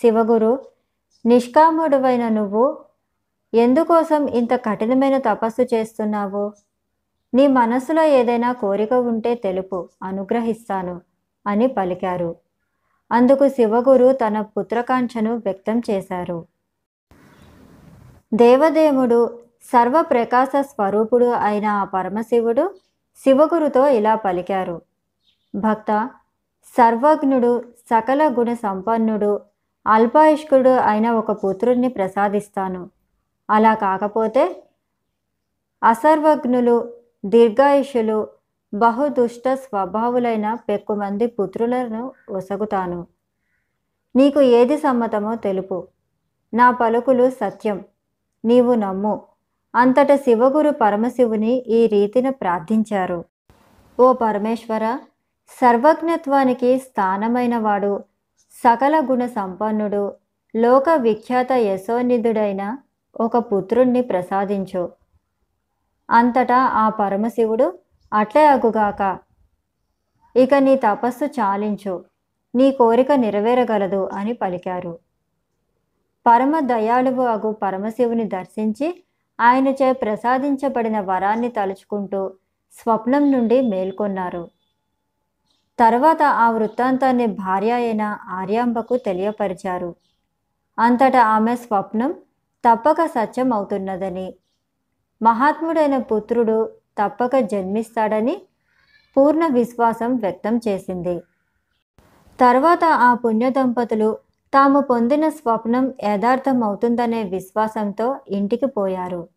శివగురు 0.01 0.65
నిష్కాముడువైన 1.25 2.29
నువ్వు 2.29 2.77
ఎందుకోసం 3.53 4.27
ఇంత 4.27 4.55
కఠినమైన 4.55 5.17
తపస్సు 5.17 5.75
చేస్తున్నావు? 5.75 6.53
నీ 7.33 7.47
మనసులో 7.47 8.03
ఏదైనా 8.03 8.51
కోరిక 8.51 8.93
ఉంటే 8.93 9.35
తెలుపు 9.35 9.89
అనుగ్రహిస్తాను 10.03 11.01
అని 11.47 11.67
పలికారు. 11.67 12.35
అందుకు 13.11 13.49
శివగురు 13.49 14.11
తన 14.13 14.41
పుత్రకాంక్షను 14.41 15.35
వ్యక్తం 15.35 15.81
చేశారు. 15.89 16.45
దేవదేవుడు 18.33 19.44
సర్వప్రకాశ 19.65 20.49
స్వరూపుడు 20.61 21.25
అయిన 21.25 21.65
ఆ 21.65 21.83
పరమశివుడు 21.83 22.75
శివగురుతో 23.23 23.87
ఇలా 23.87 24.15
పలికారు. 24.15 24.81
భక్త 25.55 26.09
సర్వజ్ఞుడు 26.65 27.63
సకల 27.89 28.35
గుణ 28.39 28.53
సంపన్నుడు 28.53 29.41
అల్పాయుష్కుడు 29.87 30.69
అయిన 30.69 31.11
ఒక 31.11 31.31
పుత్రుణ్ణి 31.31 31.89
ప్రసాదిస్తాను. 31.89 32.89
అలా 33.49 33.73
కాకపోతే 33.73 34.63
అసర్వజ్ఞులు 35.83 36.93
దీర్ఘాయుషులు 37.25 38.27
బహుదుష్ట 38.73 39.53
స్వభావులైన 39.53 40.53
పెక్కుమంది 40.53 41.27
పుత్రులను 41.27 42.11
ఒసగుతాను. 42.29 43.07
నీకు 44.15 44.41
ఏది 44.41 44.77
సమ్మతమో 44.77 45.35
తెలుపు. 45.35 45.87
నా 46.53 46.71
పలుకులు 46.71 47.29
సత్యం. 47.29 47.85
నీవు 48.45 48.73
నమ్ము. 48.73 49.21
అంతట 49.75 50.15
శివగురు 50.15 50.69
పరమశివుని 50.71 51.53
ఈ 51.67 51.87
రీతిన 51.87 52.29
ప్రార్థించారు. 52.29 53.25
ఓ 53.99 54.13
పరమేశ్వర 54.13 54.99
సర్వజ్ఞత్వానికి 55.61 56.77
స్థానమైనవాడు 56.77 58.03
సకల 58.63 59.01
గుణ 59.11 59.25
సంపన్నుడు 59.25 60.13
లోక 60.55 60.89
విఖ్యాత 60.89 61.51
యశోనిధుడైన 61.51 62.77
ఒక 63.19 63.37
పుత్రుణ్ణి 63.37 64.01
ప్రసాదించు. 64.01 64.89
అంతటా 66.09 66.55
ఆ 66.55 66.89
పరమశివుడు 66.89 67.79
అట్లే 68.13 68.47
అగుగాక 68.47 69.17
ఇక 70.35 70.53
నీ 70.53 70.75
తపస్సు 70.75 71.25
చాలించు 71.25 72.03
నీ 72.55 72.71
కోరిక 72.71 73.11
నెరవేరగలదు 73.11 74.09
అని 74.13 74.33
పలికారు. 74.33 74.99
పరమ 76.27 76.59
దయాళువు 76.59 77.23
అగు 77.23 77.51
పరమశివుని 77.51 78.23
దర్శించి 78.23 79.03
ఆయనచే 79.39 79.93
ప్రసాదించబడిన 79.93 80.99
వరాన్ని 80.99 81.49
తలుచుకుంటూ 81.49 82.33
స్వప్నం 82.73 83.31
నుండి 83.31 83.61
మేల్కొన్నారు. 83.61 84.49
తర్వాత 85.79 86.23
ఆ 86.23 86.49
వృత్తాంతాన్ని 86.49 87.25
భార్య 87.25 87.71
అయిన 87.71 88.17
ఆర్యాంబకు 88.29 88.97
తెలియపరిచారు. 88.97 89.95
అంతటా 90.79 91.21
ఆమె 91.25 91.55
స్వప్నం 91.55 92.13
తప్పక 92.63 93.05
సత్యం 93.05 93.53
అవుతున్నదని 93.53 94.33
మహాత్ముడైన 95.21 95.97
పుత్రుడు 95.97 96.71
తప్పక 96.97 97.35
జన్మిస్తాడని 97.35 98.41
పూర్ణ 99.17 99.47
విశ్వాసం 99.47 100.15
వ్యక్తం 100.15 100.57
చేసింది. 100.67 101.21
తర్వాత 102.39 102.83
ఆ 102.83 103.13
పుణ్య 103.13 103.49
దంపతులు 103.49 104.17
తాము 104.55 104.79
పొందిన 104.79 105.29
స్వప్నం 105.29 105.93
యథార్థమవుతుందనే 106.03 107.23
విశ్వాసంతో 107.23 108.19
ఇంటికి 108.29 108.65
పోయారు. 108.65 109.27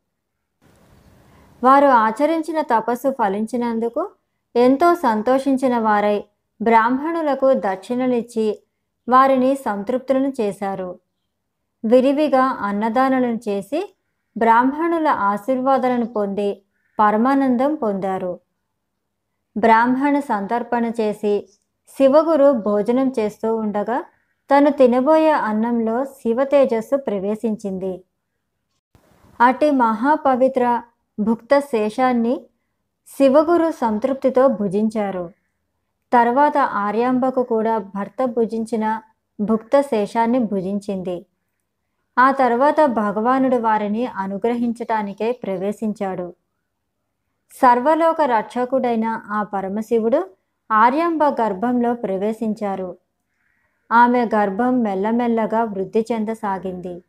వారు 1.65 1.87
ఆచరించిన 1.87 2.61
తపస్సు 2.61 3.11
ఫలించినందుకు 3.11 4.11
ఎంతో 4.57 4.95
సంతోషించిన 4.95 5.79
వారై 5.79 6.25
బ్రాహ్మణులకు 6.63 7.53
దక్షిణలిచ్చి 7.53 8.63
వారిని 9.09 9.55
సంతృప్తులను 9.55 10.33
చేశారు. 10.41 10.99
విరివిగా 11.85 12.45
అన్నదానాలను 12.45 13.41
చేసి 13.49 13.95
బ్రాహ్మణుల 14.37 15.09
ఆశీర్వాదాలను 15.09 16.07
పొంది 16.07 16.63
పరమానందం 16.99 17.75
పొందారు. 17.75 18.41
బ్రాహ్మణ 19.57 20.19
సంతర్పణ 20.19 20.85
చేసి 21.01 21.49
శివగురు 21.89 22.53
భోజనం 22.53 23.13
చేస్తూ 23.19 23.57
ఉండగా 23.57 24.05
తను 24.51 24.71
తినబోయే 24.71 25.31
అన్నంలో 25.31 26.05
శివ 26.05 26.45
తేజస్సు 26.45 26.97
ప్రవేశించింది. 26.97 28.05
అటి 29.41 29.71
మహాపవిత్ర 29.71 30.83
భుక్త 31.21 31.59
శేషాన్ని 31.59 32.41
శివగురు 33.19 33.71
సంతృప్తితో 33.71 34.49
భుజించారు. 34.49 35.31
తర్వాత 36.13 36.59
ఆర్యాంబకు 36.59 37.43
కూడా 37.43 37.79
భర్త 37.79 38.25
భుజించిన 38.25 39.01
భుక్త 39.41 39.81
శేషాన్ని 39.81 40.39
భుజించింది. 40.39 41.27
ఆ 42.19 42.31
తర్వాత 42.31 42.87
భగవానుడు 42.87 43.57
వారిని 43.57 44.07
అనుగ్రహించటానికే 44.07 45.33
ప్రవేశించాడు. 45.33 46.35
సర్వలోక 47.53 48.21
రక్షకుడైన 48.21 49.23
ఆ 49.27 49.43
పరమశివుడు 49.43 50.31
ఆర్యాంబ 50.73 51.25
గర్భంలో 51.25 51.95
ప్రవేశించారు. 51.95 52.97
ఆమె 53.91 54.25
గర్భం 54.35 54.83
మెల్లమెల్లగా 54.83 55.65
వృద్ధి 55.65 56.07
చెందసాగింది. 56.13 57.03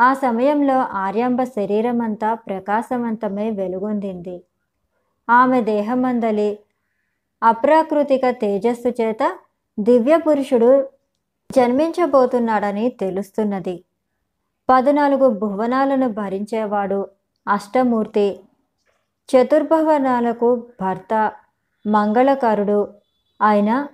ఆ 0.00 0.14
సమయంలో 0.14 0.74
ఆర్యాంబ 0.74 1.42
శరీరమంతా 1.44 2.34
ప్రకాశవంతమై 2.34 3.50
వెలుగొందింది. 3.50 4.44
ఆమె 5.30 5.60
దేహమందలి 5.62 6.58
అప్రాకృతిక 7.42 8.30
తేజస్సు 8.30 8.88
చేత 9.00 9.38
దివ్య 9.78 10.16
పురుషుడు 10.16 10.88
జన్మించబోతున్నాడని 11.56 12.88
తెలుస్తున్నది. 12.88 13.84
పద్నాలుగు 14.68 15.26
భువనాలను 15.28 16.08
భరించేవాడు 16.12 17.08
అష్టమూర్తి 17.48 18.40
చతుర్భవనాలకు 19.28 20.66
భర్త 20.80 21.32
మంగళకరుడు 21.86 22.80
అయిన 23.40 23.86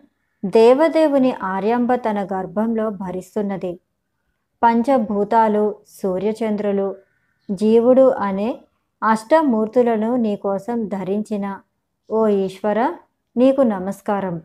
దేవదేవుని 0.45 1.32
ఆర్యంబ 1.43 1.95
తన 1.95 2.24
గర్భంలో 2.24 2.90
భరిస్తున్నది. 2.90 3.80
పంచభూతాలు 4.62 5.74
సూర్యచంద్రులు 5.88 6.97
జీవుడు 7.51 8.11
అనే 8.11 8.61
అష్టమూర్తులను 9.03 10.16
నీకోసం 10.16 10.88
ధరించిన 10.88 11.61
ఓ 12.11 12.28
ఈశ్వర 12.28 12.80
నీకు 13.36 13.62
నమస్కారం. 13.62 14.43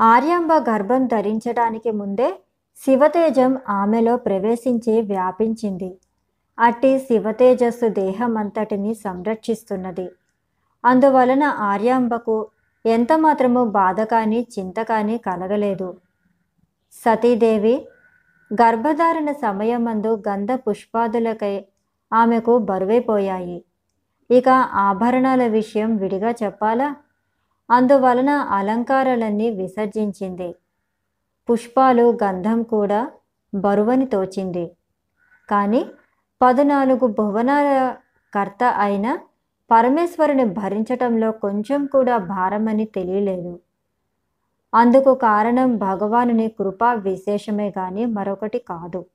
ఆర్యాంబ 0.00 0.52
గర్భం 0.52 1.06
ధరించడానికి 1.06 1.90
ముందే 1.90 2.34
శివతేజం 2.76 3.58
ఆమెలో 3.68 4.16
ప్రవేశించి 4.16 5.00
వ్యాపించింది. 5.00 5.98
అట్టి 6.58 6.98
శివతేజస్సు 6.98 7.88
దేహమంతటిని 7.88 8.94
సంరక్షిస్తున్నది. 8.94 10.08
అందువలన 10.84 11.44
ఆర్యాంబకు 11.44 12.48
ఎంత 12.86 13.12
మాత్రము 13.12 13.64
బాధ 13.64 14.00
కానీ 14.00 14.46
చింత 14.58 14.82
కానీ 14.82 15.18
కలగలేదు. 15.18 15.96
సతీదేవి 16.92 17.88
గర్భధారణ 18.54 19.32
సమయమందు 19.32 20.22
గంధ 20.28 20.52
పుష్పాదులకై 20.52 21.64
ఆమెకు 22.12 22.58
బరువైపోయాయి. 22.58 23.64
ఇక 24.30 24.48
ఆభరణాల 24.74 25.46
విషయం 25.46 25.96
విడిగా 25.96 26.30
చెప్పాలా? 26.30 26.96
అందువలన 27.70 28.30
అలంకారాలన్నీ 28.30 29.50
విసర్జించింది. 29.50 30.54
పుష్పాలు 31.50 32.18
గంధం 32.24 32.62
కూడా 32.62 33.10
బరువని 33.54 34.06
తోచింది. 34.06 34.70
కానీ 35.50 35.86
పద్నాలుగు 36.42 37.06
భువనాల 37.06 37.96
కర్త 38.34 38.64
అయిన 38.64 39.18
పరమేశ్వరుని 39.70 40.44
భరించటంలో 40.44 41.30
కొంచెం 41.30 41.86
కూడా 41.86 42.16
భారమని 42.16 42.84
తెలియలేదు. 42.84 43.60
అందుకు 44.74 45.14
కారణం 45.14 45.76
భగవానుని 45.76 46.48
కృపా 46.48 46.92
విశేషమే 46.92 47.68
గాని 47.78 48.06
మరొకటి 48.06 48.58
కాదు. 48.58 49.06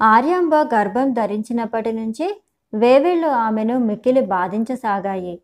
ఆర్యాంబ 0.00 0.54
గర్భం 0.54 1.12
ధరించినప్పటి 1.12 1.92
నుంచి 1.92 2.42
వేవిళ్ళు 2.74 3.26
ఆమెను 3.26 3.78
మిక్కిలి 3.78 4.20
బాధించసాగాయి. 4.20 5.40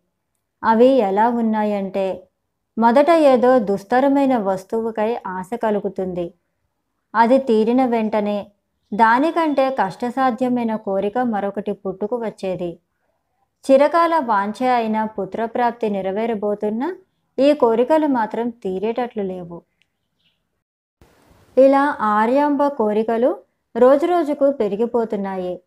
అవి 0.65 0.87
ఎలా 0.87 1.29
ఉన్నాయంటే 1.29 2.29
మొదట 2.79 3.11
ఏదో 3.11 3.59
దుస్తరమైన 3.59 4.37
వస్తువుకై 4.39 5.17
ఆశ 5.27 5.51
కలుగుతుంది. 5.63 6.35
అది 7.15 7.39
తీరిన 7.39 7.85
వెంటనే 7.85 8.47
దానికంటే 8.95 9.71
కష్టసాధ్యమైన 9.71 10.77
కోరిక 10.77 11.19
మరొకటి 11.19 11.73
పుట్టుకు 11.73 12.17
వచ్చేది. 12.17 12.79
చిరకాల 13.65 14.19
వాంఛ 14.19 14.59
అయిన 14.71 15.05
పుత్రప్రాప్తి 15.05 15.91
నెరవేరబోతున్న 15.91 16.83
ఈ 17.39 17.53
కోరికలు 17.53 18.07
మాత్రం 18.07 18.51
తీరేటట్లు 18.51 19.23
లేవు. 19.23 19.63
ఇలా 21.57 21.97
ఆర్యాంబ 22.01 22.69
కోరికలు 22.69 23.31
రోజురోజుకు 23.77 24.51
పెరిగిపోతున్నాయి. 24.51 25.61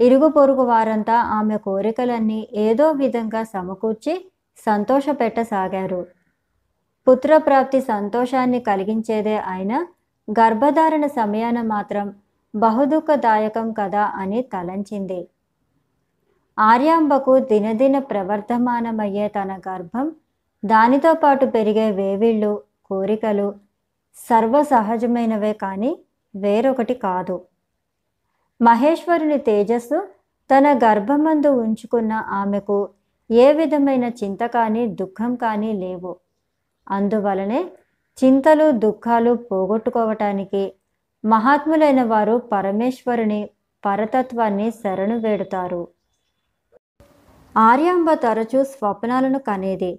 ఇరుగు 0.00 0.28
పొరుగు 0.28 0.62
వారంతా 0.62 1.14
ఆమె 1.14 1.56
కోరికలన్నీ 1.56 2.48
ఏదో 2.54 2.90
విధంగా 2.92 3.42
సమకూర్చి 3.44 4.14
సంతోషపెట్టసాగారు. 4.66 6.06
పుత్రప్రాప్తి 7.06 7.80
సంతోషాన్ని 7.80 8.60
కలిగించేదే 8.60 9.36
అయినా 9.36 9.86
గర్భధారణ 10.28 11.06
సమయాన 11.06 11.62
మాత్రం 11.62 12.14
బహుదుఃఖదాయకం 12.54 13.72
కదా 13.72 14.02
అని 14.02 14.42
తలంచింది. 14.42 15.20
ఆర్యాంబకు 16.58 17.38
దినదిన 17.38 17.98
ప్రవర్ధమానమయ్యే 17.98 19.28
తన 19.28 19.52
గర్భం 19.68 20.12
దానితో 20.64 21.14
పాటు 21.14 21.46
పెరిగే 21.46 21.90
వేవిళ్ళు 21.90 22.62
కోరికలు 22.84 23.54
సర్వసహజమైనవే 24.16 25.52
కానీ 25.52 25.98
వేరొకటి 26.34 26.94
కాదు. 26.94 27.36
మహేశ్వరుని 28.60 29.38
తేజస్సు 29.38 29.98
తన 30.50 30.66
గర్భమందు 30.84 31.48
ఉంచుకున్న 31.48 32.12
ఆమెకు 32.12 32.88
ఏ 33.30 33.52
విధమైన 33.52 34.04
చింత 34.04 34.42
కానీ 34.46 34.86
దుఃఖం 34.86 35.36
కానీ 35.36 35.72
లేవు. 35.72 36.12
అందువలనే 36.86 37.60
చింతలు 38.18 38.70
దుఃఖాలు 38.70 39.34
పోగొట్టుకోవటానికి 39.34 40.62
మహాత్ములైన 41.24 42.02
వారు 42.02 42.38
పరమేశ్వరుని 42.52 43.40
పరతత్వాన్ని 43.84 44.70
శరణు 44.70 45.18
వేడుతారు. 45.18 45.82
ఆర్యాంబ 47.56 48.12
తరచూ 48.12 48.64
స్వప్నాలను 48.64 49.38
కనేది. 49.38 49.98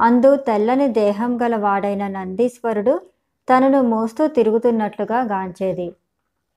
అందు 0.00 0.36
తెల్లని 0.36 0.88
దేహం 0.88 1.42
గల 1.42 1.56
వాడైన 1.56 2.08
నందీశ్వరుడు 2.08 3.00
తనను 3.48 3.82
మోస్తూ 3.82 4.26
తిరుగుతున్నట్లుగా 4.26 5.20
గాంచేది. 5.22 5.92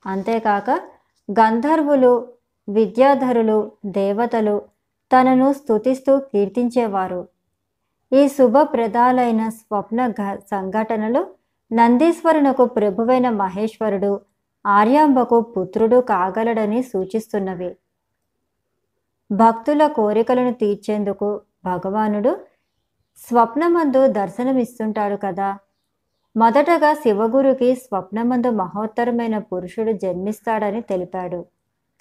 అంతేకాక 0.06 0.70
గంధర్వులు 1.40 2.28
విద్యాధరులు 2.70 3.72
దేవతలు 3.86 4.62
తనను 5.12 5.54
స్తుతిస్తూ 5.54 6.20
కీర్తించేవారు. 6.20 7.28
ఈ 8.14 8.28
శుభప్రదాలైన 8.28 9.50
స్వప్న 9.50 10.12
సంఘటనలు 10.52 11.28
నందీశ్వరునకు 11.74 12.66
ప్రభువైన 12.66 13.30
మహేశ్వరుడు 13.30 14.22
ఆర్యాంబకు 14.66 15.42
పుత్రుడు 15.42 16.02
కాగలడని 16.02 16.84
సూచిస్తున్నవి. 16.84 17.76
భక్తుల 19.32 19.88
కోరికలను 19.88 20.54
తీర్చేందుకు 20.54 21.42
భగవానుడు 21.66 22.38
స్వప్నమందు 23.18 24.08
దర్శనమిస్తుంటాడు 24.08 25.16
కదా. 25.16 25.58
మొదటగా 26.36 26.94
శివగురుకి 26.94 27.76
స్వప్నమందు 27.76 28.50
మహోత్తరమైన 28.50 29.38
పురుషుడు 29.38 29.92
జన్మిస్తాడని 29.92 30.82
తెలిపాడు. 30.82 31.46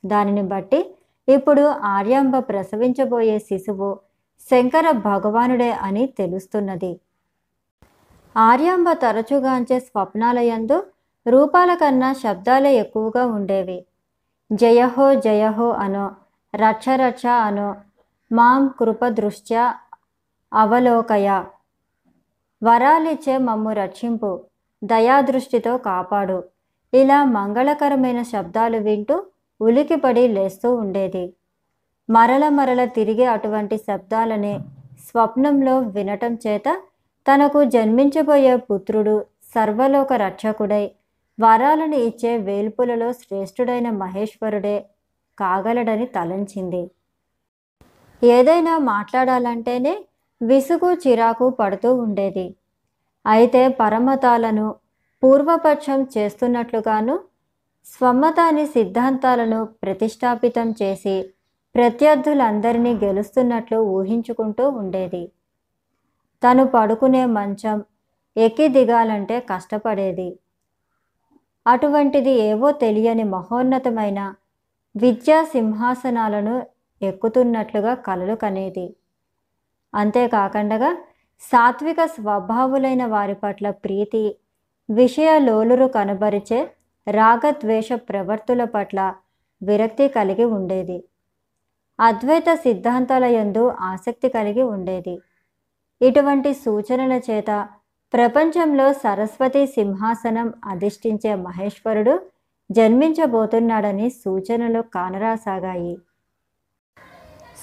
దానిని 0.07 0.43
బట్టి 0.43 0.95
ఇప్పుడు 1.29 1.62
ఆర్యాంబ 1.62 2.39
ప్రసవించబోయే 2.39 3.39
శిశువు 3.39 3.99
శంకర 4.51 4.91
భగవానుడే 4.91 5.70
అని 5.70 6.07
తెలుస్తున్నది. 6.07 7.01
ఆర్యాంబ 8.37 8.93
తరచుగాంచే 8.93 9.81
స్వప్నాలయందు 9.81 10.87
రూపాల 11.27 11.74
కన్నా 11.74 12.12
శబ్దాలే 12.12 12.77
ఎక్కువగా 12.77 13.27
ఉండేవి. 13.27 13.87
జయహో 14.53 15.14
జయహో 15.14 15.70
అనో 15.70 16.11
రక్ష 16.57 17.26
అను. 17.26 17.76
మాం 18.32 18.74
కృపదృష్ట్యా 18.80 19.74
అవలోకయ. 20.54 21.44
వరాలిచ్చే 22.62 23.38
మమ్ము 23.38 23.72
రక్షింపు. 23.72 24.40
దయాదృష్టితో 24.84 25.78
కాపాడు. 25.78 26.44
ఇలా 26.94 27.24
మంగళకరమైన 27.24 28.22
శబ్దాలు 28.22 28.76
వింటూ 28.76 29.22
ఉలికిపడి 29.61 30.28
లేస్తూ 30.28 30.74
ఉండేది. 30.74 31.34
మరల 32.11 32.48
మరల 32.48 32.84
తిరిగే 32.84 33.24
అటువంటి 33.24 33.76
శబ్దాలనే 33.76 34.61
స్వప్నంలో 34.98 35.78
వినటం 35.78 36.38
చేత 36.46 36.80
తనకు 37.26 37.64
జన్మించబోయే 37.64 38.57
పుత్రుడు 38.57 39.24
సర్వలోక 39.54 40.12
రక్షకుడై 40.12 40.90
వరాలను 41.40 41.94
ఇచ్చే 41.94 42.36
వేల్పులలో 42.36 43.12
శ్రేష్ఠుడైన 43.12 43.90
మహేశ్వరుడే 43.90 44.86
కాగలడని 45.39 46.07
తలంచింది. 46.07 46.82
ఏదైనా 48.22 48.74
మాట్లాడాలంటేనే 48.78 49.95
విసుగు 50.41 50.91
చిరాకు 50.95 51.47
పడుతూ 51.51 51.91
ఉండేది. 51.95 52.47
అయితే 53.24 53.62
పరమతాలను 53.80 54.66
పూర్వపక్షం 55.22 56.01
చేస్తున్నట్లుగాను 56.14 57.14
స్వమతాని 57.87 58.66
సిద్ధాంతాలను 58.66 59.64
ప్రతిష్టాపితం 59.82 60.68
చేసి 60.80 61.16
ప్రత్యర్థులందరినీ 61.74 62.93
గెలుస్తున్నట్లు 63.03 63.78
ఊహించుకుంటూ 63.97 64.64
ఉండేది. 64.80 65.24
తను 66.43 66.64
పడుకునే 66.74 67.22
మంచం 67.37 67.78
ఎక్కి 68.37 68.66
దిగాలంటే 68.68 69.37
కష్టపడేది. 69.51 70.28
అటువంటిది 71.66 72.32
ఏవో 72.49 72.68
తెలియని 72.84 73.24
మహోన్నతమైన 73.34 74.20
విద్యా 74.97 75.42
సింహాసనాలను 75.42 76.66
ఎక్కుతున్నట్లుగా 77.03 77.94
కలలు 77.94 78.34
కనేది. 78.34 78.97
అంతేకాకుండా 79.94 80.97
సాత్విక 81.40 82.07
స్వభావులైన 82.07 83.07
వారి 83.07 83.34
పట్ల 83.34 83.70
ప్రీతి 83.70 84.36
విషయలోలురు 84.90 85.86
కనబరిచే 85.86 86.70
రాగద్వేష 87.09 87.88
ప్రవర్తుల 87.92 88.64
పట్ల 88.64 89.14
విరక్తి 89.62 90.09
కలిగి 90.09 90.44
ఉండేది. 90.44 91.05
అద్వైత 92.01 92.55
సిద్ధాంతాల 92.55 93.24
యందు 93.24 93.68
ఆసక్తి 93.68 94.28
కలిగి 94.28 94.62
ఉండేది. 94.62 95.18
ఇటువంటి 96.03 96.55
సూచనల 96.55 97.20
చేత 97.30 97.68
ప్రపంచంలో 98.14 98.92
సరస్వతి 98.92 99.66
సింహాసనం 99.66 100.55
అధిష్ఠించే 100.64 101.34
మహేశ్వరుడు 101.34 102.20
జన్మించబోతున్నాడని 102.71 104.11
సూచనలు 104.11 104.81
కానరాసాగాయి. 104.81 105.99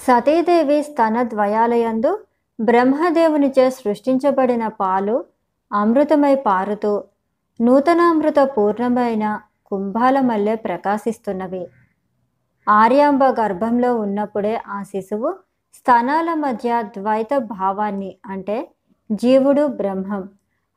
సతీదేవి 0.06 0.82
స్తనద్వయాలయందు 0.82 2.24
బ్రహ్మదేవునిచే 2.60 3.70
సృష్టించబడిన 3.70 4.68
పాలు 4.68 5.24
అమృతమై 5.72 6.34
పారుతూ 6.34 7.04
నూతనామృత 7.60 8.38
పూర్ణమైన 8.38 9.40
కుంభాల 9.66 10.20
మల్లె 10.20 10.54
ప్రకాశిస్తున్నవి. 10.54 11.66
ఆర్యాంబ 12.68 13.24
గర్భంలో 13.24 13.96
ఉన్నప్పుడే 13.96 14.54
ఆ 14.68 14.82
శిశువు 14.82 15.34
స్థానాల 15.74 16.34
మధ్య 16.34 16.82
ద్వైత 16.82 17.38
భావాన్ని 17.38 18.16
అంటే 18.26 18.70
జీవుడు 19.12 19.66
బ్రహ్మం. 19.66 20.28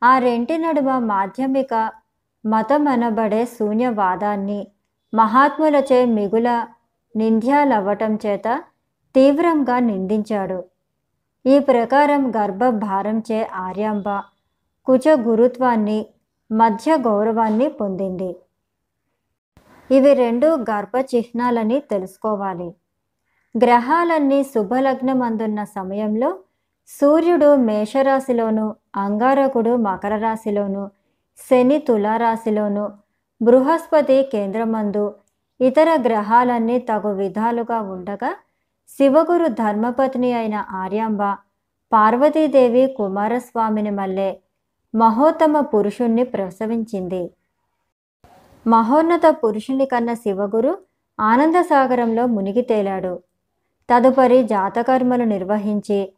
ఆ 0.03 0.17
రెంటి 0.17 0.57
నడుమ 0.57 0.99
మాధ్యమిక 0.99 1.91
మతమనబడే 2.47 3.45
శూన్యవాదాన్ని 3.45 4.67
మహాత్ములచే 5.13 6.05
మిగుల 6.05 6.65
నింద్యాలవ్వటం 7.15 8.19
చేత 8.25 8.63
తీవ్రంగా 9.15 9.79
నిందించాడు. 9.79 10.63
ఈ 11.45 11.59
ప్రకారం 11.59 12.31
గర్భభారంచే 12.35 13.47
ఆర్యాంబ 13.55 14.09
కుచ 14.85 15.15
గురుత్వాన్ని 15.19 16.05
మధ్య 16.51 16.97
గౌరవాన్ని 16.97 17.67
పొందింది. 17.69 18.35
ఇవి 19.91 20.13
రెండు 20.13 20.47
గర్భ 20.47 21.05
చిహ్నాలని 21.15 21.79
తెలుసుకోవాలి. 21.79 22.69
గ్రహాలన్నీ 23.55 24.43
శుభలగ్నం 24.43 25.21
అందున్న 25.21 25.63
సమయంలో 25.63 26.29
సూర్యుడు 26.87 27.55
మేషరాశిలోను 27.55 28.75
అంగారకుడు 28.95 29.75
మకర 29.75 30.17
రాశిలోను 30.17 30.83
శని 31.37 31.77
తులారాశిలోను 31.79 32.93
బృహస్పతి 33.41 34.23
కేంద్రమందు 34.23 35.15
ఇతర 35.61 35.97
గ్రహాలన్నీ 36.01 36.79
తగు 36.79 37.13
విధాలుగా 37.13 37.81
ఉండగా 37.81 38.35
శివగురు 38.97 39.47
ధర్మపత్ని 39.47 40.33
అయిన 40.33 40.65
ఆర్యాంబ 40.71 41.21
పార్వతీదేవి 41.91 42.87
కుమారస్వామిని 42.97 43.89
మల్లె 43.89 44.35
మహోత్తమ 44.95 45.59
పురుషుణ్ణి 45.59 46.23
ప్రసవించింది. 46.23 47.31
మహోన్నత 48.67 49.21
పురుషుని 49.43 49.85
కన్న 49.85 50.13
శివగురు 50.13 50.77
ఆనందసాగరంలో 51.19 52.25
మునిగి 52.25 52.61
తేలాడు. 52.61 53.19
తదుపరి 53.89 54.43
జాతకర్మలు 54.43 55.23
నిర్వహించి 55.23 56.13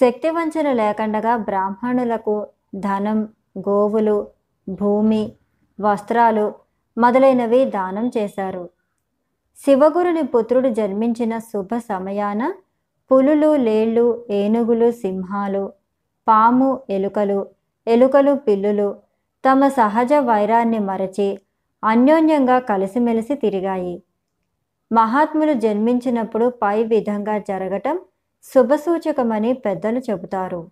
శక్తివంచన 0.00 0.72
లేకుండగా 0.72 1.36
బ్రాహ్మణులకు 1.36 2.46
ధనం 2.74 3.28
గోవులు 3.58 4.26
భూమి 4.68 5.32
వస్త్రాలు 5.80 6.54
మొదలైనవి 6.98 7.64
దానం 7.64 8.10
చేశారు. 8.18 8.70
శివగురుని 9.64 10.22
పుత్రుడు 10.22 10.68
జన్మించిన 10.68 11.38
శుభ 11.38 11.68
సమయాన 11.76 12.54
పులులు 13.12 13.56
లేళ్ళు 13.56 14.26
ఏనుగులు 14.30 14.90
సింహాలు 14.90 15.72
పాము 16.28 16.80
ఎలుకలు 16.90 17.46
ఎలుకలు 17.86 18.34
పిల్లులు 18.34 18.96
తమ 19.48 19.68
సహజ 19.68 20.12
వైరాన్ని 20.12 20.78
మరచి 20.78 21.40
అన్యోన్యంగా 21.84 22.58
కలిసిమెలిసి 22.58 23.34
తిరిగాయి. 23.34 24.02
మహాత్ములు 24.92 25.52
జన్మించినప్పుడు 25.52 26.48
పై 26.48 26.84
విధంగా 26.84 27.38
జరగటం 27.38 28.00
శుభసూచకమని 28.44 29.52
పెద్దలు 29.52 29.98
చెబుతారు. 29.98 30.70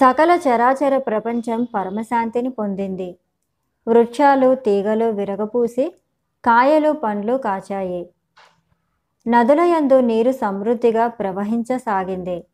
సకల 0.00 0.40
చరాచర 0.48 0.98
ప్రపంచం 0.98 1.64
పరమశాంతిని 1.74 2.50
పొందింది. 2.50 3.16
వృక్షాలు 3.88 4.54
తీగలు 4.54 5.04
విరగపూసి 5.04 5.94
కాయలు 6.44 6.92
పండ్లు 6.92 7.36
కాచాయి. 7.36 8.10
నదుల 9.28 9.60
యందు 9.60 10.00
నీరు 10.00 10.32
సమృద్ధిగా 10.32 11.06
ప్రవహించసాగింది. 11.06 12.44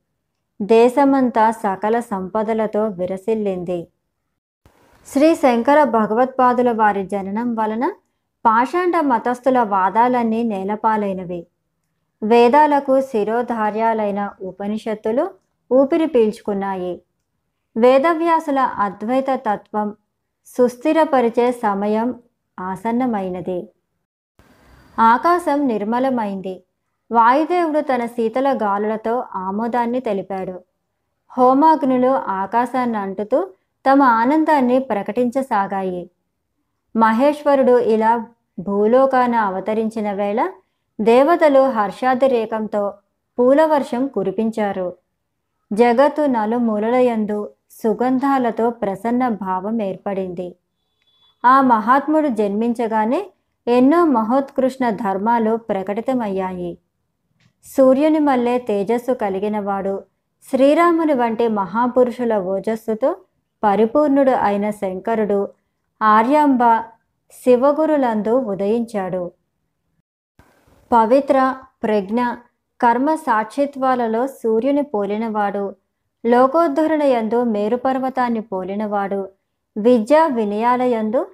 దేశమంతా 0.62 1.50
సకల 1.50 2.00
సంపదలతో 2.00 2.86
విరసిల్లింది. 2.86 3.88
శ్రీ 5.06 5.34
శంకర 5.34 5.84
భగవత్పాదుల 5.84 6.72
వారి 6.72 7.06
జననం 7.06 7.54
వలన 7.54 7.92
పాషాండ 8.46 9.00
మతస్థుల 9.00 9.62
వాదాలన్నీ 9.62 10.42
నేలపాలైనవి. 10.42 11.46
వేదాలకు 12.22 13.00
శిరోధార్యాలైన 13.00 14.30
ఉపనిషత్తులు 14.42 15.30
ఊపిరి 15.72 16.06
పీల్చుకున్నాయి. 16.06 17.02
వేదవ్యాసుల 17.76 18.58
అద్వైత 18.58 19.26
తత్వం 19.30 19.96
సుస్థిరపరిచే 20.46 21.52
సమయం 21.52 22.22
ఆసన్నమైనది. 22.60 23.68
ఆకాశం 24.98 25.66
నిర్మలమైంది. 25.66 26.64
వాయుదేవుడు 27.12 27.80
తన 27.80 28.06
శీతల 28.06 28.58
గాలులతో 28.62 29.24
ఆమోదాన్ని 29.34 30.00
తెలిపాడు. 30.00 30.60
హోమాగ్నులు 31.38 32.08
ఆకాశాన్ని 32.08 32.98
అంటుతూ 32.98 33.50
తమ 33.90 34.02
ఆనందాన్ని 34.02 34.78
ప్రకటించసాగాయి. 34.78 36.10
మహేశ్వరుడు 36.96 37.78
ఇలా 37.78 38.26
భూలోకాన 38.58 39.34
అవతరించిన 39.34 40.12
వేళ 40.12 40.50
దేవతలు 41.00 41.70
హర్షాదిరేకంతో 41.70 42.94
పూలవర్షం 43.38 44.06
కురిపించారు. 44.06 44.96
జగత్తు 45.72 46.22
నలుమూలలయందు 46.22 47.50
సుగంధాలతో 47.82 48.70
ప్రసన్న 48.70 49.28
భావం 49.28 49.82
ఏర్పడింది. 49.82 50.56
ఆ 51.44 51.60
మహాత్ముడు 51.60 52.28
జన్మించగానే 52.28 53.30
ఎన్నో 53.68 54.04
మహోత్కృష్ణ 54.04 54.90
ధర్మాలు 54.90 55.56
ప్రకటితమయ్యాయి. 55.56 56.78
సూర్యుని 57.64 58.18
మల్లె 58.18 58.58
తేజస్సు 58.58 59.12
కలిగినవాడు 59.12 60.02
శ్రీరాముని 60.50 61.14
వంటి 61.14 61.48
మహాపురుషుల 61.48 62.38
ఓజస్సుతో 62.38 63.16
పరిపూర్ణుడు 63.64 64.30
అయిన 64.30 64.70
శంకరుడు 64.70 65.48
ఆర్యాంబ 66.02 66.58
శివగురులందు 67.44 68.30
ఉదయించాడు. 68.30 69.32
పవిత్ర 70.92 71.56
ప్రజ్ఞ 71.82 72.20
కర్మ 72.80 73.14
సాక్షిత్వాలలో 73.14 74.26
సూర్యుని 74.26 74.82
పోలినవాడు 74.82 75.76
లోకోద్ధరణ 76.24 77.02
యందు 77.02 77.44
మేరుపర్వతాన్ని 77.44 78.40
పోలినవాడు 78.40 79.28
విద్యా 79.76 80.26
వినయాలయందు 80.26 81.26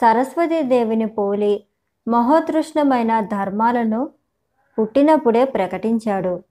సరస్వతీదేవిని 0.00 1.06
పోలి 1.06 1.64
మహోతృష్ణమైన 2.08 3.20
ధర్మాలను 3.20 4.10
పుట్టినప్పుడే 4.78 5.44
ప్రకటించాడు. 5.44 6.44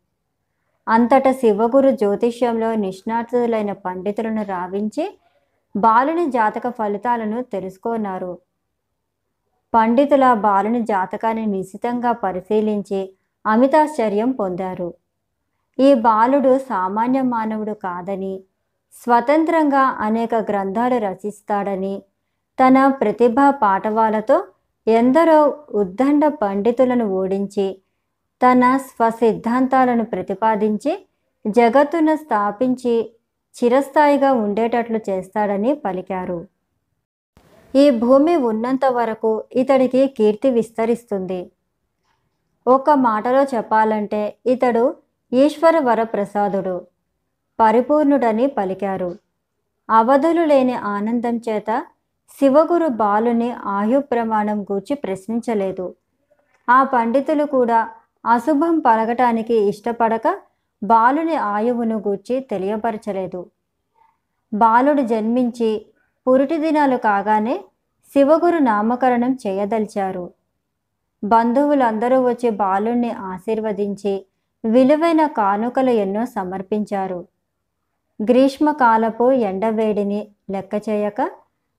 అంతట 0.87 1.31
శివగురు 1.31 1.91
జ్యోతిష్యంలో 1.91 2.75
నిష్ణాతులైన 2.75 3.71
పండితులను 3.71 4.43
రావించి 4.43 5.19
బాలుని 5.77 6.31
జాతక 6.31 6.69
ఫలితాలను 6.69 7.41
తెలుసుకున్నారు. 7.41 8.39
పండితుల 9.73 10.33
బాలుని 10.33 10.81
జాతకాన్ని 10.83 11.45
నిశితంగా 11.45 12.11
పరిశీలించి 12.11 13.09
అమితాశ్చర్యం 13.47 14.31
పొందారు. 14.31 14.93
ఈ 15.79 15.89
బాలుడు 15.93 16.53
సామాన్య 16.69 17.21
మానవుడు 17.21 17.73
కాదని 17.73 18.33
స్వతంత్రంగా 18.95 19.83
అనేక 19.99 20.35
గ్రంథాలు 20.49 20.97
రచిస్తాడని 20.97 21.95
తన 22.59 22.87
ప్రతిభా 22.87 23.51
పాఠవాలతో 23.51 24.37
ఎందరో 24.87 25.37
ఉద్దండ 25.73 26.25
పండితులను 26.41 27.05
ఓడించి 27.11 27.67
తన 28.41 28.63
స్వసిద్ధాంతాలను 28.77 30.03
ప్రతిపాదించి 30.03 30.93
జగత్తును 31.45 32.15
స్థాపించి 32.15 32.95
చిరస్థాయిగా 33.55 34.29
ఉండేటట్లు 34.33 34.99
చేస్తాడని 35.09 35.73
పలికారు. 35.73 36.39
ఈ 37.73 37.85
భూమి 37.89 38.35
ఉన్నంత 38.49 38.85
వరకు 38.85 39.31
ఇతడికి 39.55 40.01
కీర్తి 40.07 40.49
విస్తరిస్తుంది. 40.49 41.41
ఒక 42.65 42.89
మాటలో 42.89 43.43
చెప్పాలంటే 43.53 44.21
ఇతడు 44.45 44.83
ఈశ్వర 45.33 45.79
వరప్రసాదుడు. 45.79 46.81
పరిపూర్ణుడని 47.59 48.47
పలికారు. 48.47 49.15
అవధులు 49.89 50.45
లేని 50.45 50.73
ఆనందం 50.73 51.37
చేత 51.37 51.85
శివగురు 52.39 52.87
బాలుని 52.87 53.51
ఆయు 53.51 53.99
ప్రమాణం 53.99 54.63
గూర్చి 54.63 54.95
ప్రశ్నించలేదు. 54.95 55.95
ఆ 56.69 56.83
పండితులు 56.83 57.43
కూడా 57.43 57.89
అశుభం 58.25 58.79
పలకటానికి 58.79 59.53
ఇష్టపడక 59.53 60.39
బాలుని 60.83 61.35
ఆయువును 61.35 61.97
గూర్చి 61.97 62.39
తెలియపరచలేదు. 62.39 63.49
బాలుడు 64.53 65.01
జన్మించి 65.01 65.85
పురిటి 66.27 66.57
దినాలు 66.57 66.97
కాగానే 66.97 67.65
శివగురు 68.13 68.57
నామకరణం 68.57 69.37
చేయదలిచారు. 69.47 70.31
బంధువులందరూ 71.23 72.21
వచ్చి 72.21 72.49
బాలుణ్ణి 72.49 73.11
ఆశీర్వదించి 73.11 74.25
విలువైన 74.63 75.27
కానుకలు 75.27 75.89
ఎన్నో 75.89 76.25
సమర్పించారు. 76.25 77.27
గ్రీష్మకాలపు 78.21 79.31
ఎండవేడిని 79.31 80.27
లెక్క 80.49 80.89
చేయక 80.89 81.29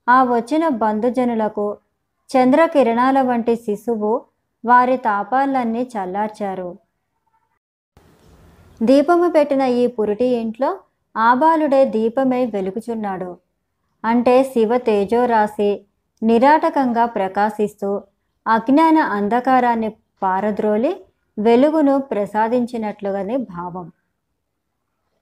ఆ 0.09 0.25
వచ్చిన 0.25 0.69
బంధుజనులకు 0.69 1.79
చంద్రకిరణాల 2.31 3.21
వంటి 3.23 3.57
శిశువు 3.57 4.13
వారి 4.65 4.97
తాపాలన్నీ 4.97 5.91
చల్లార్చారు. 5.95 6.79
దీపము 8.83 9.29
పెట్టిన 9.29 9.63
ఈ 9.63 9.87
పురిటి 9.87 10.25
ఇంట్లో 10.25 10.79
ఆబాలుడే 11.17 11.85
దీపమై 11.85 12.47
వెలుగుచున్నాడు. 12.47 13.37
అంటే 14.05 14.43
శివ 14.43 14.77
తేజోరాశి 14.79 15.71
నిరాటకంగా 16.23 17.07
ప్రకాశిస్తూ 17.07 18.03
అజ్ఞాన 18.47 18.99
అంధకారాన్ని 18.99 19.91
పారద్రోలి 20.23 20.93
వెలుగును 21.45 21.99
ప్రసాదించినట్లుగానే 21.99 23.37
భావం. 23.37 23.87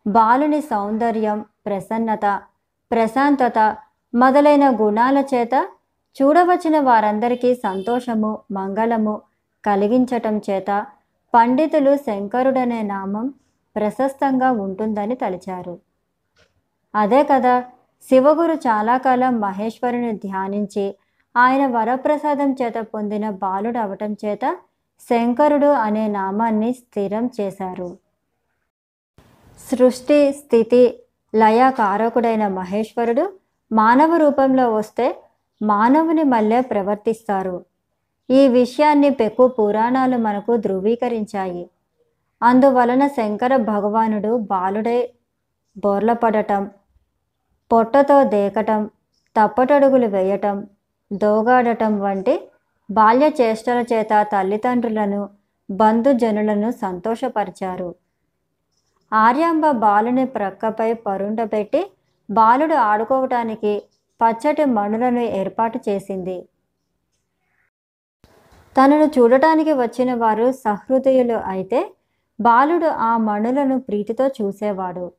బాలుని 0.07 0.61
సౌందర్యం 0.61 1.45
ప్రసన్నత 1.67 2.27
ప్రశాంతత 2.91 3.59
మొదలైన 4.15 4.65
గుణాల 4.81 5.19
చేత 5.35 5.55
చూడవచ్చిన 6.17 6.77
వారందరికీ 6.81 7.51
సంతోషము 7.55 8.31
మంగళము 8.51 9.15
కలిగించటం 9.65 10.37
చేత 10.51 10.87
పండితులు 11.35 11.97
శంకరుడనే 11.97 12.83
నామం 12.83 13.27
ప్రశస్తంగా 13.77 14.51
ఉంటుందని 14.51 15.15
తలిచారు. 15.15 15.75
అదే 16.95 17.21
కదా 17.25 17.55
శివగురు 18.09 18.57
చాలా 18.67 18.97
కాలం 18.97 19.41
మహేశ్వరుని 19.41 20.13
ధ్యానించి 20.13 20.87
ఆయన 21.35 21.63
వరప్రసాదం 21.67 22.51
చేత 22.53 22.79
పొందిన 22.95 23.31
బాలుడు 23.43 23.79
అవటం 23.79 24.13
చేత 24.25 24.45
శంకరుడు 25.01 25.67
అనే 25.67 26.09
నామాన్ని 26.09 26.73
స్థిరం 26.73 27.31
చేశారు. 27.41 27.99
సృష్టి 29.71 30.33
స్థితి 30.33 31.03
లయ 31.35 31.71
కారకుడైన 31.71 32.49
మహేశ్వరుడు 32.49 33.33
మానవ 33.73 34.17
రూపంలో 34.17 34.75
వస్తే 34.75 35.17
మానవుని 35.63 36.23
మళ్ళే 36.23 36.61
ప్రవర్తిస్తారు. 36.61 37.65
ఈ 38.31 38.49
విషయాన్ని 38.49 39.11
పెక్కు 39.11 39.49
పురాణాలు 39.49 40.17
మనకు 40.17 40.57
ధృవీకరించాయి. 40.57 41.71
అందువలన 42.43 43.07
శంకర 43.07 43.57
భగవానుడు 43.57 44.37
బాలుడై 44.37 45.09
బోర్లపడటం 45.79 46.71
పొట్టతో 47.73 48.25
దేకటం 48.25 48.91
తప్పటడుగులు 49.37 50.07
వేయటం 50.07 50.67
దోగాడటం 51.13 52.01
వంటి 52.01 52.48
బాల్య 52.91 53.33
చేష్టల 53.41 53.85
చేత 53.93 54.27
తల్లిదండ్రులను 54.33 55.29
బంధుజనులను 55.71 56.71
సంతోషపరిచారు. 56.71 57.95
ఆర్యాంబ 59.13 59.71
బాలుని 59.71 60.27
ప్రక్కపై 60.27 60.93
పరుండబెట్టి 60.93 61.87
బాలుడు 62.31 62.75
ఆడుకోవటానికి 62.75 63.83
పచ్చటి 64.21 64.65
మణులను 64.65 65.21
ఏర్పాటు 65.21 65.81
చేసింది. 65.89 66.49
తనను 68.77 69.05
చూడటానికి 69.05 69.73
వచ్చిన 69.73 70.15
వారు 70.15 70.53
సహృదయులు 70.53 71.35
అయితే 71.35 71.95
బాలుడు 72.41 72.87
ఆ 72.87 73.17
మణులను 73.17 73.81
ప్రీతితో 73.81 74.27
చూసేవాడు. 74.27 75.13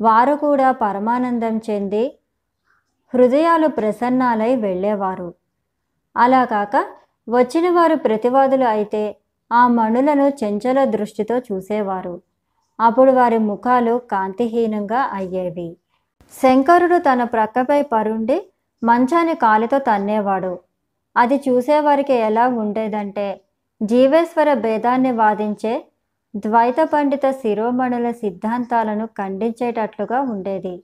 వారు 0.00 0.34
కూడా 0.34 0.72
పరమానందం 0.72 1.56
చెంది 1.70 2.18
హృదయాలు 3.14 3.68
ప్రసన్నాలై 3.68 4.56
వెళ్ళేవారు. 4.56 5.37
అలా 6.18 6.44
కాక 6.44 6.76
వచ్చిన 7.28 7.70
వారు 7.70 7.94
ప్రతివాదులు 7.94 8.64
అయితే 8.64 9.16
ఆ 9.52 9.68
మణులను 9.68 10.32
చెంచల 10.44 10.84
దృష్టితో 10.84 11.38
చూసేవారు. 11.38 12.20
అప్పుడు 12.80 13.12
వారి 13.12 13.38
ముఖాలు 13.38 14.00
కాంతిహీనంగా 14.10 15.00
అయ్యేవి. 15.12 15.76
శంకరుడు 16.42 16.98
తన 16.98 17.24
ప్రక్కపై 17.24 17.82
పరుండి 17.82 18.46
మంచాన్ని 18.84 19.34
కాలితో 19.34 19.78
తన్నేవాడు. 19.78 20.58
అది 21.16 21.42
చూసేవారికి 21.48 22.12
ఎలా 22.12 22.48
ఉండేదంటే 22.48 23.40
జీవేశ్వర 23.82 24.54
భేదాన్ని 24.54 25.12
వాదించే 25.12 25.86
ద్వైత 26.36 26.80
పండిత 26.92 27.30
శిరోమణుల 27.30 28.10
సిద్ధాంతాలను 28.10 29.06
ఖండించేటట్లుగా 29.06 30.20
ఉండేది. 30.20 30.82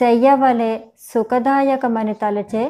శయ్యవలే 0.00 0.72
సుఖదాయకమని 1.00 2.14
తలచే 2.14 2.64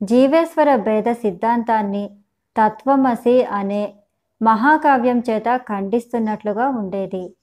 జీవేశ్వర 0.00 0.76
భేద 0.76 1.12
సిద్ధాంతాన్ని 1.12 2.10
తత్వమసి 2.56 3.44
అనే 3.44 3.94
మహాకావ్యం 4.42 5.22
చేత 5.30 5.56
ఖండిస్తున్నట్లుగా 5.56 6.68
ఉండేది. 6.68 7.34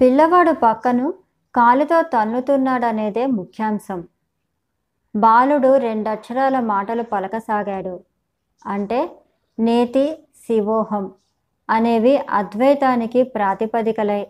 పిల్లవాడు 0.00 0.52
పక్కను 0.52 1.14
కాలితో 1.54 2.02
తన్నుతున్నాడనేదే 2.02 3.26
ముఖ్యాంశం. 3.26 4.04
బాలుడు 5.14 5.76
రెండక్షరాల 5.76 6.60
మాటలు 6.60 7.02
పలకసాగాడు. 7.02 8.00
అంటే 8.66 9.00
నేతి 9.58 10.18
శివోహం 10.46 11.10
అనేవి 11.70 12.16
అద్వైతానికి 12.16 13.22
ప్రాతిపదికలై 13.22 14.26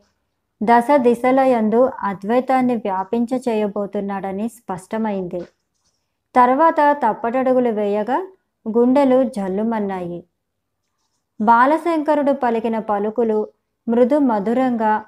దశ 0.63 0.97
దిశల 0.97 1.41
యందు 1.41 1.91
అద్వైతాన్ని 2.03 2.77
వ్యాపించ 2.77 3.41
చేయబోతున్నాడని 3.49 4.49
స్పష్టమైంది. 4.49 5.41
తర్వాత 6.35 6.81
తప్పటడుగులు 7.03 7.71
వేయగా 7.71 8.19
గుండెలు 8.69 9.25
జల్లుమన్నాయి. 9.25 10.25
బాలశంకరుడు 11.41 12.33
పలికిన 12.33 12.79
పలుకులు 12.79 13.49
మృదు 13.89 14.19
మధురంగా 14.19 15.05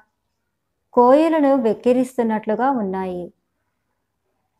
కోయిలను 0.93 1.55
వెక్కిరిస్తున్నట్లుగా 1.55 2.71
ఉన్నాయి. 2.71 3.33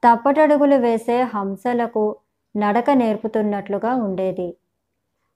తప్పటడుగులు 0.04 0.76
వేసే 0.76 1.22
హంసలకు 1.22 2.16
నడక 2.56 2.90
నేర్పుతున్నట్లుగా 2.92 3.96
ఉండేది. 3.96 4.58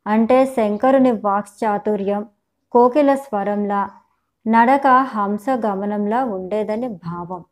అంటే 0.06 0.46
శంకరుని 0.46 1.12
వాక్చాతుర్యం 1.12 2.26
కోకిల 2.72 3.16
స్వరంలా 3.16 3.90
నడక 4.48 4.88
హంస 4.88 5.46
గమనంలా 5.66 6.24
ఉండేదని 6.26 6.88
భావం. 6.88 7.46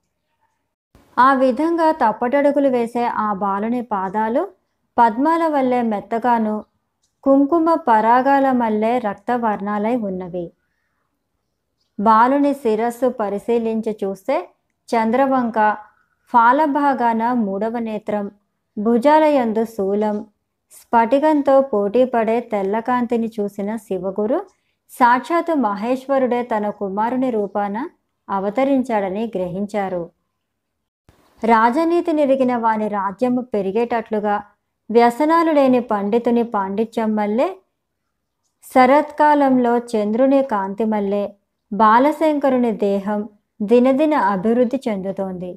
ఆ 1.18 1.34
విధంగా 1.34 1.91
తప్పటడుగులు 1.91 2.68
వేసే 2.68 3.03
ఆ 3.03 3.34
బాలుని 3.34 3.82
పాదాలు 3.82 4.47
పద్మాల 4.97 5.47
వల్లే 5.47 5.82
మెత్తగాను 5.82 6.63
కుంకుమ 7.24 7.76
పరాగాల 7.76 8.51
మల్లే 8.51 8.99
రక్తవర్ణాలై 8.99 9.95
ఉన్నవి. 9.95 10.51
బాలుని 11.99 12.53
శిరస్సు 12.53 13.09
పరిశీలించి 13.09 13.97
చూస్తే 14.03 14.36
చంద్రవంక 14.89 15.78
ఫాలభాగాన 16.34 17.34
మూడవ 17.34 17.80
నేత్రం 17.80 18.32
భుజాలయందు 18.78 19.66
శూలం 19.66 20.18
స్ఫటికంతో 20.74 21.61
పోటీపడే 21.61 22.39
తెల్లకాంతిని 22.39 23.28
చూసిన 23.28 23.76
శివగురు 23.76 24.39
సాక్షాత్తు 24.91 25.53
మహేశ్వరుడే 25.53 26.43
తన 26.43 26.70
కుమారుని 26.70 27.30
రూపాన 27.30 27.76
అవతరించాడని 28.30 29.32
గ్రహించారు. 29.36 30.03
రాజనీతి 31.45 32.13
నిరిగిన 32.13 32.55
వాని 32.55 32.87
రాజ్యము 32.87 33.41
పెరిగేటట్లుగా 33.41 34.35
వ్యసనాలు 34.89 35.51
లేని 35.51 35.79
పండితుని 35.81 36.43
పాండిత్యం 36.43 37.15
వల్లే 37.15 37.47
శరత్కాలంలో 38.63 39.77
చంద్రుని 39.77 40.43
కాంతి 40.43 40.85
మల్లే 40.85 41.23
బాలశంకరుని 41.71 42.71
దేహం 42.71 43.21
దినదిన 43.59 44.15
అభివృద్ధి 44.33 44.79
చెందుతోంది. 44.87 45.51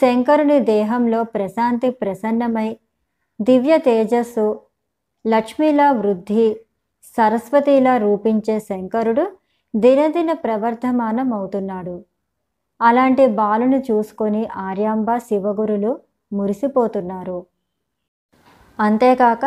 శంకరుని 0.00 0.58
దేహంలో 0.64 1.20
ప్రశాంతి 1.24 1.90
ప్రసన్నమై 1.90 2.68
దివ్య 3.40 3.78
తేజస్సు 3.78 4.46
లక్ష్మిలా 5.24 5.88
వృద్ధి 5.92 6.46
సరస్వతిలా 7.16 7.96
రూపించే 7.96 8.56
శంకరుడు 8.60 9.24
దినదిన 9.74 10.32
ప్రవర్ధమానం 10.44 11.28
అవుతున్నాడు 11.34 11.96
అలాంటి 12.80 13.26
బాలును 13.26 13.78
చూసుకొని 13.90 14.42
ఆర్యాంబ 14.56 15.16
శివగురులు 15.18 16.00
మురిసిపోతున్నారు. 16.32 17.46
అంతేకాక 18.78 19.44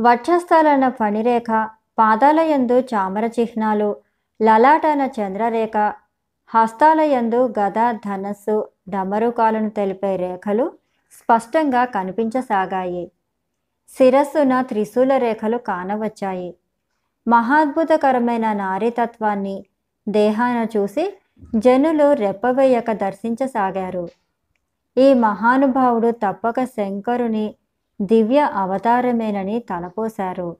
వక్షస్థలన 0.00 0.88
ఫణిరేఖ 0.88 1.50
పాదాలయందు 1.98 2.76
చామర 2.80 3.24
చిహ్నాలు 3.26 3.96
లలాటన 4.42 5.02
చంద్రరేఖ 5.16 5.76
హస్తాలయందు 6.50 7.54
గద 7.58 7.78
ధనస్సు 8.04 8.56
డమరుకాలను 8.88 9.70
తెలిపే 9.70 10.16
రేఖలు 10.16 10.72
స్పష్టంగా 11.12 11.84
కనిపించసాగాయి. 11.84 13.04
శిరస్సున 13.96 14.62
త్రిశూల 14.62 15.16
రేఖలు 15.16 15.58
కానవచ్చాయి. 15.58 16.50
మహాద్భుతకరమైన 17.26 18.52
నారీతత్వాన్ని 18.52 19.56
దేహాన 20.08 20.66
చూసి 20.76 21.04
జనులు 21.56 22.12
రెప్పవేయక 22.12 22.92
దర్శించసాగారు. 22.92 24.08
ఈ 24.98 25.14
మహానుభావుడు 25.14 26.10
తప్పక 26.10 26.64
శంకరుని 26.64 27.54
దివ్య 28.02 28.38
అవతారమేనని 28.38 29.58
తలపోశారు. 29.58 30.56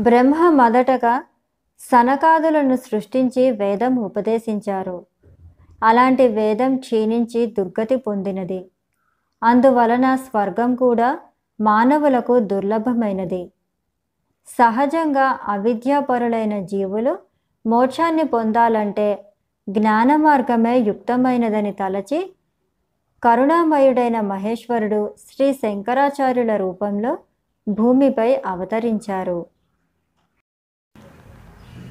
బ్రహ్మ 0.00 0.50
మొదటగా 0.50 1.24
సనకాదులను 1.80 2.76
సృష్టించి 2.76 3.50
వేదం 3.50 3.96
ఉపదేశించారు. 3.96 5.06
అలాంటి 5.84 6.28
వేదం 6.28 6.76
క్షీణించి 6.76 7.46
దుర్గతి 7.46 7.96
పొందినది. 7.96 8.70
అందువలన 9.42 10.16
స్వర్గం 10.16 10.74
కూడా 10.74 11.18
మానవులకు 11.60 12.38
దుర్లభమైనది. 12.38 13.52
సహజంగా 14.48 15.38
అవిద్యాపరులైన 15.44 16.64
జీవులు 16.64 17.18
మోక్షాన్ని 17.66 18.24
పొందాలంటే 18.24 19.25
జ్ఞాన 19.68 20.16
మార్గమే 20.16 20.78
యుక్తమైనదని 20.78 21.72
తలచి 21.72 22.36
కరుణామయుడైన 23.22 24.20
మహేశ్వరుడు 24.20 25.14
శ్రీ 25.18 25.52
శంకరాచార్యుల 25.52 26.56
రూపంలో 26.56 27.18
భూమిపై 27.68 28.42
అవతరించారు. 28.46 29.46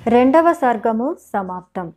రెండవ 0.07 0.53
సర్గము 0.53 1.15
సమాప్తం. 1.33 1.93